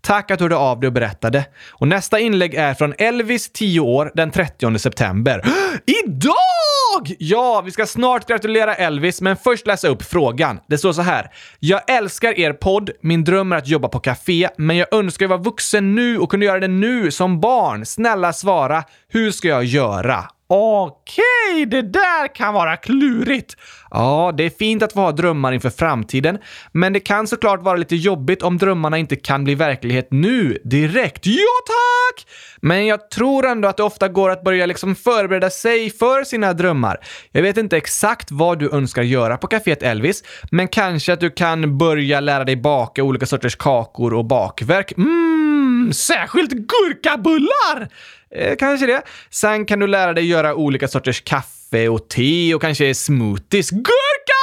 Tack 0.00 0.30
att 0.30 0.38
du 0.38 0.44
hörde 0.44 0.56
av 0.56 0.80
dig 0.80 0.86
och 0.86 0.92
berättade. 0.92 1.44
Och 1.70 1.88
nästa 1.88 2.18
inlägg 2.18 2.54
är 2.54 2.74
från 2.74 2.94
Elvis, 2.98 3.52
10 3.52 3.80
år, 3.80 4.12
den 4.14 4.30
30 4.30 4.78
september. 4.78 5.42
Idag! 6.04 7.16
Ja, 7.18 7.62
vi 7.64 7.70
ska 7.70 7.86
snart 7.86 8.28
gratulera 8.28 8.74
Elvis, 8.74 9.20
men 9.20 9.36
först 9.36 9.66
läsa 9.66 9.88
upp 9.88 10.02
frågan. 10.02 10.60
Det 10.66 10.78
står 10.78 10.92
så 10.92 11.02
här. 11.02 11.30
Jag 11.58 11.90
älskar 11.90 12.38
er 12.38 12.52
podd. 12.52 12.90
Min 13.00 13.24
dröm 13.24 13.52
är 13.52 13.56
att 13.56 13.68
jobba 13.68 13.88
på 13.88 14.00
café, 14.00 14.48
men 14.56 14.76
jag 14.76 14.94
önskar 14.94 15.24
jag 15.24 15.30
var 15.30 15.44
vuxen 15.44 15.94
nu 15.94 16.18
och 16.18 16.30
kunde 16.30 16.46
göra 16.46 16.60
det 16.60 16.68
nu 16.68 17.10
som 17.10 17.40
barn. 17.40 17.86
Snälla 17.86 18.32
svara. 18.32 18.84
Hur 19.08 19.30
ska 19.30 19.48
jag 19.48 19.64
göra? 19.64 20.24
Okej, 20.50 21.66
det 21.66 21.82
där 21.82 22.34
kan 22.34 22.54
vara 22.54 22.76
klurigt. 22.76 23.56
Ja, 23.90 24.34
det 24.36 24.44
är 24.44 24.50
fint 24.50 24.82
att 24.82 24.92
få 24.92 25.00
ha 25.00 25.12
drömmar 25.12 25.52
inför 25.52 25.70
framtiden, 25.70 26.38
men 26.72 26.92
det 26.92 27.00
kan 27.00 27.26
såklart 27.26 27.62
vara 27.62 27.76
lite 27.76 27.96
jobbigt 27.96 28.42
om 28.42 28.58
drömmarna 28.58 28.98
inte 28.98 29.16
kan 29.16 29.44
bli 29.44 29.54
verklighet 29.54 30.08
nu, 30.10 30.58
direkt. 30.64 31.26
Ja, 31.26 31.42
tack! 31.66 32.26
Men 32.60 32.86
jag 32.86 33.10
tror 33.10 33.46
ändå 33.46 33.68
att 33.68 33.76
det 33.76 33.82
ofta 33.82 34.08
går 34.08 34.30
att 34.30 34.44
börja 34.44 34.66
liksom 34.66 34.94
förbereda 34.94 35.50
sig 35.50 35.90
för 35.90 36.24
sina 36.24 36.52
drömmar. 36.52 36.96
Jag 37.32 37.42
vet 37.42 37.56
inte 37.56 37.76
exakt 37.76 38.30
vad 38.30 38.58
du 38.58 38.70
önskar 38.70 39.02
göra 39.02 39.36
på 39.36 39.46
kaféet 39.46 39.82
Elvis, 39.82 40.24
men 40.50 40.68
kanske 40.68 41.12
att 41.12 41.20
du 41.20 41.30
kan 41.30 41.78
börja 41.78 42.20
lära 42.20 42.44
dig 42.44 42.56
baka 42.56 43.02
olika 43.02 43.26
sorters 43.26 43.56
kakor 43.56 44.14
och 44.14 44.24
bakverk. 44.24 44.96
Mmm, 44.96 45.92
särskilt 45.92 46.50
gurkabullar! 46.50 47.88
Eh, 48.30 48.56
kanske 48.56 48.86
det. 48.86 49.02
Sen 49.30 49.66
kan 49.66 49.78
du 49.78 49.86
lära 49.86 50.12
dig 50.12 50.26
göra 50.26 50.54
olika 50.54 50.88
sorters 50.88 51.20
kaffe 51.20 51.88
och 51.88 52.08
te 52.08 52.54
och 52.54 52.60
kanske 52.60 52.94
smoothies. 52.94 53.70
Gurka! 53.70 54.37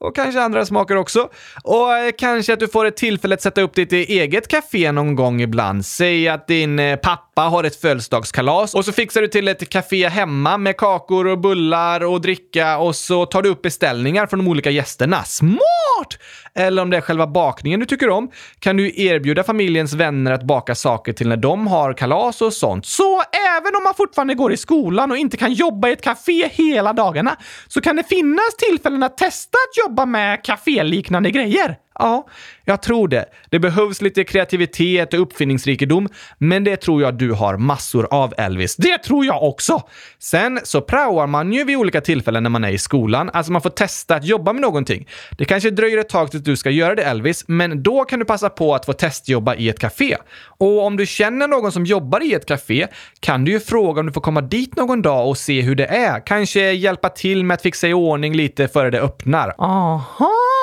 Och 0.00 0.16
kanske 0.16 0.40
andra 0.40 0.66
smaker 0.66 0.96
också. 0.96 1.28
Och 1.64 1.98
eh, 1.98 2.12
kanske 2.18 2.52
att 2.52 2.60
du 2.60 2.68
får 2.68 2.84
ett 2.84 2.96
tillfälle 2.96 3.34
att 3.34 3.42
sätta 3.42 3.60
upp 3.60 3.74
ditt 3.74 3.92
eget 3.92 4.48
café 4.48 4.92
någon 4.92 5.14
gång 5.14 5.40
ibland. 5.40 5.86
Säg 5.86 6.28
att 6.28 6.46
din 6.46 6.78
eh, 6.78 6.96
pappa 6.96 7.42
har 7.42 7.64
ett 7.64 7.80
födelsedagskalas 7.80 8.74
och 8.74 8.84
så 8.84 8.92
fixar 8.92 9.20
du 9.20 9.28
till 9.28 9.48
ett 9.48 9.68
café 9.68 10.08
hemma 10.08 10.58
med 10.58 10.76
kakor 10.76 11.26
och 11.26 11.38
bullar 11.38 12.04
och 12.04 12.20
dricka 12.20 12.78
och 12.78 12.96
så 12.96 13.26
tar 13.26 13.42
du 13.42 13.48
upp 13.48 13.62
beställningar 13.62 14.26
från 14.26 14.38
de 14.38 14.48
olika 14.48 14.70
gästerna. 14.70 15.24
Smart! 15.24 16.18
Eller 16.54 16.82
om 16.82 16.90
det 16.90 16.96
är 16.96 17.00
själva 17.00 17.26
bakningen 17.26 17.80
du 17.80 17.86
tycker 17.86 18.10
om 18.10 18.30
kan 18.58 18.76
du 18.76 19.02
erbjuda 19.02 19.42
familjens 19.42 19.92
vänner 19.92 20.32
att 20.32 20.42
baka 20.42 20.74
saker 20.74 21.12
till 21.12 21.28
när 21.28 21.36
de 21.36 21.66
har 21.66 21.92
kalas 21.92 22.42
och 22.42 22.52
sånt. 22.52 22.86
Så 22.86 23.22
även 23.56 23.76
om 23.76 23.84
man 23.84 23.94
fortfarande 23.94 24.34
går 24.34 24.52
i 24.52 24.56
skolan 24.56 25.10
och 25.10 25.16
inte 25.16 25.36
kan 25.36 25.52
jobba 25.52 25.88
i 25.88 25.92
ett 25.92 26.02
café 26.02 26.48
hela 26.52 26.92
dagarna 26.92 27.36
så 27.68 27.80
kan 27.80 27.96
det 27.96 28.04
finnas 28.04 28.56
tillfällen 28.58 29.02
att 29.02 29.16
testa 29.16 29.56
att 29.56 29.88
jobba 29.88 29.89
med 30.06 30.44
kaféliknande 30.44 31.30
grejer. 31.30 31.76
Ja, 32.00 32.26
jag 32.64 32.82
tror 32.82 33.08
det. 33.08 33.24
Det 33.50 33.58
behövs 33.58 34.02
lite 34.02 34.24
kreativitet 34.24 35.14
och 35.14 35.20
uppfinningsrikedom, 35.20 36.08
men 36.38 36.64
det 36.64 36.76
tror 36.76 37.02
jag 37.02 37.14
du 37.14 37.32
har 37.32 37.56
massor 37.56 38.08
av, 38.10 38.34
Elvis. 38.36 38.76
Det 38.76 38.98
tror 38.98 39.24
jag 39.24 39.42
också! 39.42 39.82
Sen 40.18 40.60
så 40.64 40.80
praoar 40.80 41.26
man 41.26 41.52
ju 41.52 41.64
vid 41.64 41.76
olika 41.76 42.00
tillfällen 42.00 42.42
när 42.42 42.50
man 42.50 42.64
är 42.64 42.70
i 42.70 42.78
skolan. 42.78 43.30
Alltså 43.32 43.52
man 43.52 43.62
får 43.62 43.70
testa 43.70 44.14
att 44.14 44.24
jobba 44.24 44.52
med 44.52 44.62
någonting. 44.62 45.08
Det 45.38 45.44
kanske 45.44 45.70
dröjer 45.70 45.98
ett 45.98 46.08
tag 46.08 46.30
tills 46.30 46.44
du 46.44 46.56
ska 46.56 46.70
göra 46.70 46.94
det, 46.94 47.02
Elvis, 47.02 47.44
men 47.48 47.82
då 47.82 48.04
kan 48.04 48.18
du 48.18 48.24
passa 48.24 48.48
på 48.48 48.74
att 48.74 48.86
få 48.86 48.92
testjobba 48.92 49.54
i 49.54 49.68
ett 49.68 49.78
café. 49.78 50.16
Och 50.58 50.84
om 50.84 50.96
du 50.96 51.06
känner 51.06 51.48
någon 51.48 51.72
som 51.72 51.84
jobbar 51.86 52.22
i 52.22 52.34
ett 52.34 52.46
café 52.46 52.86
kan 53.20 53.44
du 53.44 53.52
ju 53.52 53.60
fråga 53.60 54.00
om 54.00 54.06
du 54.06 54.12
får 54.12 54.20
komma 54.20 54.40
dit 54.40 54.76
någon 54.76 55.02
dag 55.02 55.28
och 55.28 55.38
se 55.38 55.60
hur 55.60 55.74
det 55.74 55.86
är. 55.86 56.26
Kanske 56.26 56.72
hjälpa 56.72 57.08
till 57.08 57.44
med 57.44 57.54
att 57.54 57.62
fixa 57.62 57.88
i 57.88 57.94
ordning 57.94 58.34
lite 58.34 58.68
före 58.68 58.90
det 58.90 59.00
öppnar. 59.00 59.54
Aha! 59.58 60.59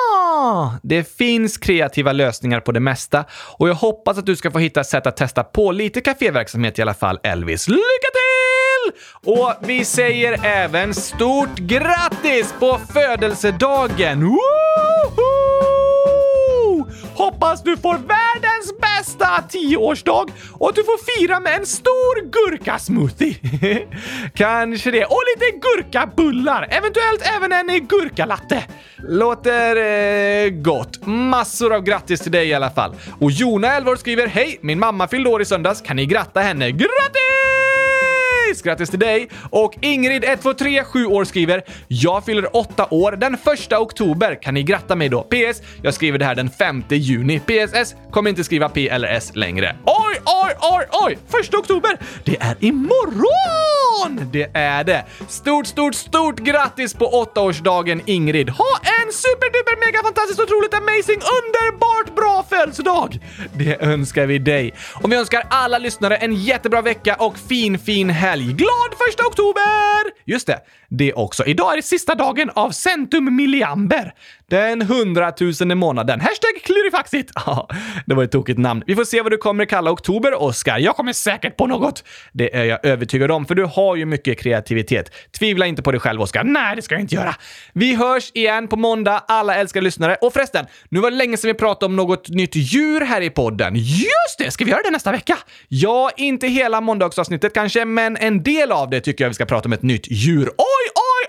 Det 0.82 1.16
finns 1.16 1.58
kreativa 1.58 2.12
lösningar 2.12 2.60
på 2.60 2.72
det 2.72 2.80
mesta 2.80 3.24
och 3.32 3.68
jag 3.68 3.74
hoppas 3.74 4.18
att 4.18 4.26
du 4.26 4.36
ska 4.36 4.50
få 4.50 4.58
hitta 4.58 4.80
ett 4.80 4.86
sätt 4.86 5.06
att 5.06 5.16
testa 5.16 5.44
på 5.44 5.72
lite 5.72 6.00
kaféverksamhet 6.00 6.78
i 6.78 6.82
alla 6.82 6.94
fall, 6.94 7.18
Elvis. 7.22 7.68
Lycka 7.68 8.08
till! 8.12 9.00
Och 9.34 9.54
vi 9.60 9.84
säger 9.84 10.46
även 10.46 10.94
stort 10.94 11.58
grattis 11.58 12.54
på 12.58 12.78
födelsedagen! 12.92 14.24
Woo! 14.24 14.67
Hoppas 17.40 17.62
du 17.62 17.76
får 17.76 17.92
världens 17.92 18.80
bästa 18.80 19.42
tioårsdag 19.48 20.26
och 20.52 20.68
att 20.68 20.74
du 20.74 20.84
får 20.84 21.18
fira 21.18 21.40
med 21.40 21.54
en 21.54 21.66
stor 21.66 22.30
gurkasmoothie. 22.30 23.34
Kanske 24.34 24.90
det. 24.90 25.04
Och 25.04 25.22
lite 25.36 25.58
gurkabullar. 25.58 26.68
Eventuellt 26.70 27.22
även 27.36 27.52
en 27.52 27.86
gurkalatte. 27.86 28.64
Låter 28.96 29.76
eh, 29.76 30.50
gott. 30.50 31.06
Massor 31.06 31.74
av 31.74 31.82
grattis 31.82 32.20
till 32.20 32.32
dig 32.32 32.48
i 32.48 32.54
alla 32.54 32.70
fall. 32.70 32.94
Och 33.20 33.30
Jona, 33.30 33.76
11 33.76 33.96
skriver 33.96 34.26
Hej! 34.26 34.58
Min 34.62 34.78
mamma 34.78 35.08
fyllde 35.08 35.30
år 35.30 35.42
i 35.42 35.44
söndags. 35.44 35.80
Kan 35.80 35.96
ni 35.96 36.06
gratta 36.06 36.40
henne? 36.40 36.70
Grattis! 36.70 37.57
Grattis 38.48 38.62
Grattis 38.62 38.90
till 38.90 38.98
dig! 38.98 39.28
Och 39.50 39.74
Ingrid, 39.80 40.24
123, 40.24 40.84
7 40.84 41.06
år, 41.06 41.24
skriver 41.24 41.62
Jag 41.88 42.24
fyller 42.24 42.56
8 42.56 42.86
år 42.90 43.12
den 43.12 43.34
1 43.34 43.72
oktober. 43.72 44.42
Kan 44.42 44.54
ni 44.54 44.62
gratta 44.62 44.96
mig 44.96 45.08
då? 45.08 45.22
PS. 45.22 45.62
Jag 45.82 45.94
skriver 45.94 46.18
det 46.18 46.24
här 46.24 46.34
den 46.34 46.50
5 46.50 46.84
juni. 46.88 47.40
PSS. 47.40 47.94
Kommer 48.10 48.30
inte 48.30 48.44
skriva 48.44 48.68
P 48.68 48.88
eller 48.88 49.08
S 49.08 49.30
längre. 49.34 49.76
Oj, 49.84 50.20
oj, 50.24 50.54
oj, 50.60 50.86
oj! 50.92 51.18
1 51.40 51.54
oktober! 51.54 51.98
Det 52.24 52.36
är 52.40 52.56
imorgon! 52.60 53.77
Det 54.32 54.50
är 54.54 54.84
det. 54.84 55.04
Stort, 55.28 55.66
stort, 55.66 55.94
stort 55.94 56.38
grattis 56.38 56.94
på 56.94 57.26
8-årsdagen 57.34 58.00
Ingrid. 58.06 58.50
Ha 58.50 58.78
en 58.82 59.12
superduper 59.12 59.86
mega 59.86 60.02
fantastiskt 60.02 60.40
otroligt 60.40 60.74
amazing 60.74 61.20
underbart 61.38 62.14
bra 62.16 62.46
födelsedag! 62.50 63.18
Det 63.54 63.82
önskar 63.82 64.26
vi 64.26 64.38
dig. 64.38 64.74
Och 65.02 65.12
vi 65.12 65.16
önskar 65.16 65.42
alla 65.50 65.78
lyssnare 65.78 66.16
en 66.16 66.34
jättebra 66.34 66.82
vecka 66.82 67.14
och 67.14 67.38
fin, 67.38 67.78
fin 67.78 68.10
helg. 68.10 68.44
Glad 68.44 68.90
första 69.06 69.26
oktober! 69.26 70.18
Just 70.24 70.46
det, 70.46 70.58
det 70.88 71.12
också. 71.12 71.44
Idag 71.44 71.72
är 71.72 71.76
det 71.76 71.82
sista 71.82 72.14
dagen 72.14 72.50
av 72.54 72.70
Centum 72.70 73.36
Milliamber. 73.36 74.14
Den 74.50 74.82
hundratusende 74.82 75.74
månaden. 75.74 76.20
Hashtag 76.20 76.62
klurifaxigt. 76.64 77.32
Ja, 77.34 77.68
det 78.06 78.14
var 78.14 78.24
ett 78.24 78.32
tokigt 78.32 78.58
namn. 78.58 78.82
Vi 78.86 78.96
får 78.96 79.04
se 79.04 79.22
vad 79.22 79.32
du 79.32 79.36
kommer 79.38 79.64
kalla 79.64 79.90
oktober, 79.90 80.42
Oskar. 80.42 80.78
Jag 80.78 80.96
kommer 80.96 81.12
säkert 81.12 81.56
på 81.56 81.66
något. 81.66 82.04
Det 82.32 82.56
är 82.56 82.64
jag 82.64 82.84
övertygad 82.86 83.30
om, 83.30 83.46
för 83.46 83.54
du 83.54 83.64
har 83.64 83.87
ju 83.96 84.04
mycket 84.04 84.40
kreativitet. 84.40 85.12
Tvivla 85.38 85.66
inte 85.66 85.82
på 85.82 85.92
dig 85.92 86.00
själv, 86.00 86.20
Oskar. 86.20 86.44
Nej, 86.44 86.76
det 86.76 86.82
ska 86.82 86.94
jag 86.94 87.02
inte 87.02 87.14
göra. 87.14 87.34
Vi 87.72 87.94
hörs 87.94 88.30
igen 88.34 88.68
på 88.68 88.76
måndag, 88.76 89.24
alla 89.28 89.54
älskade 89.54 89.84
lyssnare. 89.84 90.16
Och 90.20 90.32
förresten, 90.32 90.66
nu 90.88 91.00
var 91.00 91.10
det 91.10 91.16
länge 91.16 91.36
sedan 91.36 91.48
vi 91.48 91.54
pratade 91.54 91.86
om 91.86 91.96
något 91.96 92.28
nytt 92.28 92.56
djur 92.56 93.00
här 93.00 93.20
i 93.20 93.30
podden. 93.30 93.74
Just 93.76 94.38
det! 94.38 94.50
Ska 94.50 94.64
vi 94.64 94.70
göra 94.70 94.82
det 94.82 94.90
nästa 94.90 95.12
vecka? 95.12 95.38
Ja, 95.68 96.10
inte 96.16 96.46
hela 96.46 96.80
måndagsavsnittet 96.80 97.54
kanske, 97.54 97.84
men 97.84 98.16
en 98.16 98.42
del 98.42 98.72
av 98.72 98.90
det 98.90 99.00
tycker 99.00 99.24
jag 99.24 99.28
vi 99.28 99.34
ska 99.34 99.46
prata 99.46 99.68
om 99.68 99.72
ett 99.72 99.82
nytt 99.82 100.10
djur. 100.10 100.48
Oj, 100.48 100.88
oj, 100.94 101.26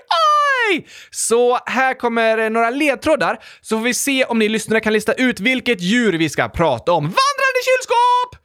oj! 0.70 0.86
Så 1.10 1.58
här 1.66 1.94
kommer 1.94 2.50
några 2.50 2.70
ledtrådar, 2.70 3.38
så 3.60 3.76
får 3.76 3.84
vi 3.84 3.94
se 3.94 4.24
om 4.24 4.38
ni 4.38 4.48
lyssnare 4.48 4.80
kan 4.80 4.92
lista 4.92 5.12
ut 5.12 5.40
vilket 5.40 5.80
djur 5.80 6.12
vi 6.12 6.28
ska 6.28 6.48
prata 6.48 6.92
om. 6.92 7.04
Vandrande 7.04 7.60
kylskåp! 7.64 8.39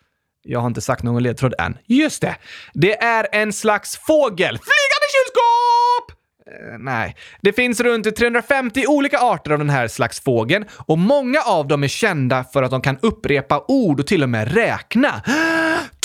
Jag 0.48 0.60
har 0.60 0.68
inte 0.68 0.82
sagt 0.82 1.04
någon 1.04 1.24
ledtråd 1.24 1.54
än. 1.60 1.78
Just 1.86 2.22
det. 2.22 2.36
Det 2.74 3.04
är 3.04 3.28
en 3.32 3.54
slags 3.54 3.98
fågel. 3.98 4.58
Flygande 4.58 5.08
kylskåp! 5.16 6.12
Eh, 6.52 6.78
nej. 6.80 7.16
Det 7.42 7.54
finns 7.54 7.80
runt 7.80 8.16
350 8.16 8.84
olika 8.88 9.20
arter 9.20 9.52
av 9.52 9.58
den 9.58 9.70
här 9.70 9.88
slags 9.88 10.24
fågeln 10.24 10.66
och 10.88 10.98
många 10.98 11.42
av 11.42 11.68
dem 11.68 11.84
är 11.84 11.88
kända 11.88 12.44
för 12.44 12.64
att 12.64 12.72
de 12.72 12.82
kan 12.82 12.98
upprepa 13.02 13.66
ord 13.68 14.00
och 14.00 14.08
till 14.08 14.24
och 14.24 14.30
med 14.30 14.54
räkna. 14.54 15.10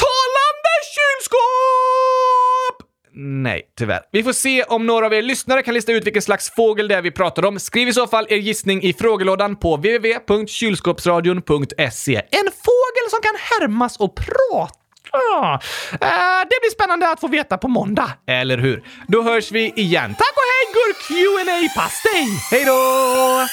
Talande 0.00 0.74
kylskåp! 0.94 1.40
Nej, 3.14 3.62
tyvärr. 3.79 4.00
Vi 4.12 4.22
får 4.22 4.33
se 4.33 4.62
om 4.62 4.87
några 4.87 5.07
av 5.07 5.14
er 5.14 5.22
lyssnare 5.22 5.62
kan 5.62 5.74
lista 5.74 5.92
ut 5.92 6.07
vilken 6.07 6.22
slags 6.22 6.50
fågel 6.50 6.88
det 6.88 6.94
är 6.94 7.03
vi 7.03 7.11
pratar 7.11 7.44
om. 7.44 7.59
Skriv 7.59 7.88
i 7.88 7.92
så 7.92 8.07
fall 8.07 8.26
er 8.29 8.37
gissning 8.37 8.83
i 8.83 8.92
frågelådan 8.92 9.57
på 9.57 9.76
www.kylskåpsradion.se. 9.76 12.16
En 12.16 12.48
fågel 12.64 12.80
som 13.11 13.20
kan 13.23 13.37
härmas 13.51 13.96
och 13.96 14.14
prata. 14.14 14.75
Eh, 15.92 16.40
det 16.51 16.57
blir 16.61 16.70
spännande 16.70 17.11
att 17.11 17.20
få 17.20 17.29
veta 17.29 17.59
på 17.59 17.68
måndag, 17.68 18.11
eller 18.27 18.59
hur? 18.59 18.83
Då 19.07 19.23
hörs 19.23 19.53
vi 19.53 19.73
igen. 19.77 20.14
Tack 20.18 20.33
och 20.37 20.49
hej, 20.53 20.75
gurk 20.75 21.01
qa 21.75 21.81
pastej 21.81 22.27
Hej 22.51 22.64
då! 22.64 23.46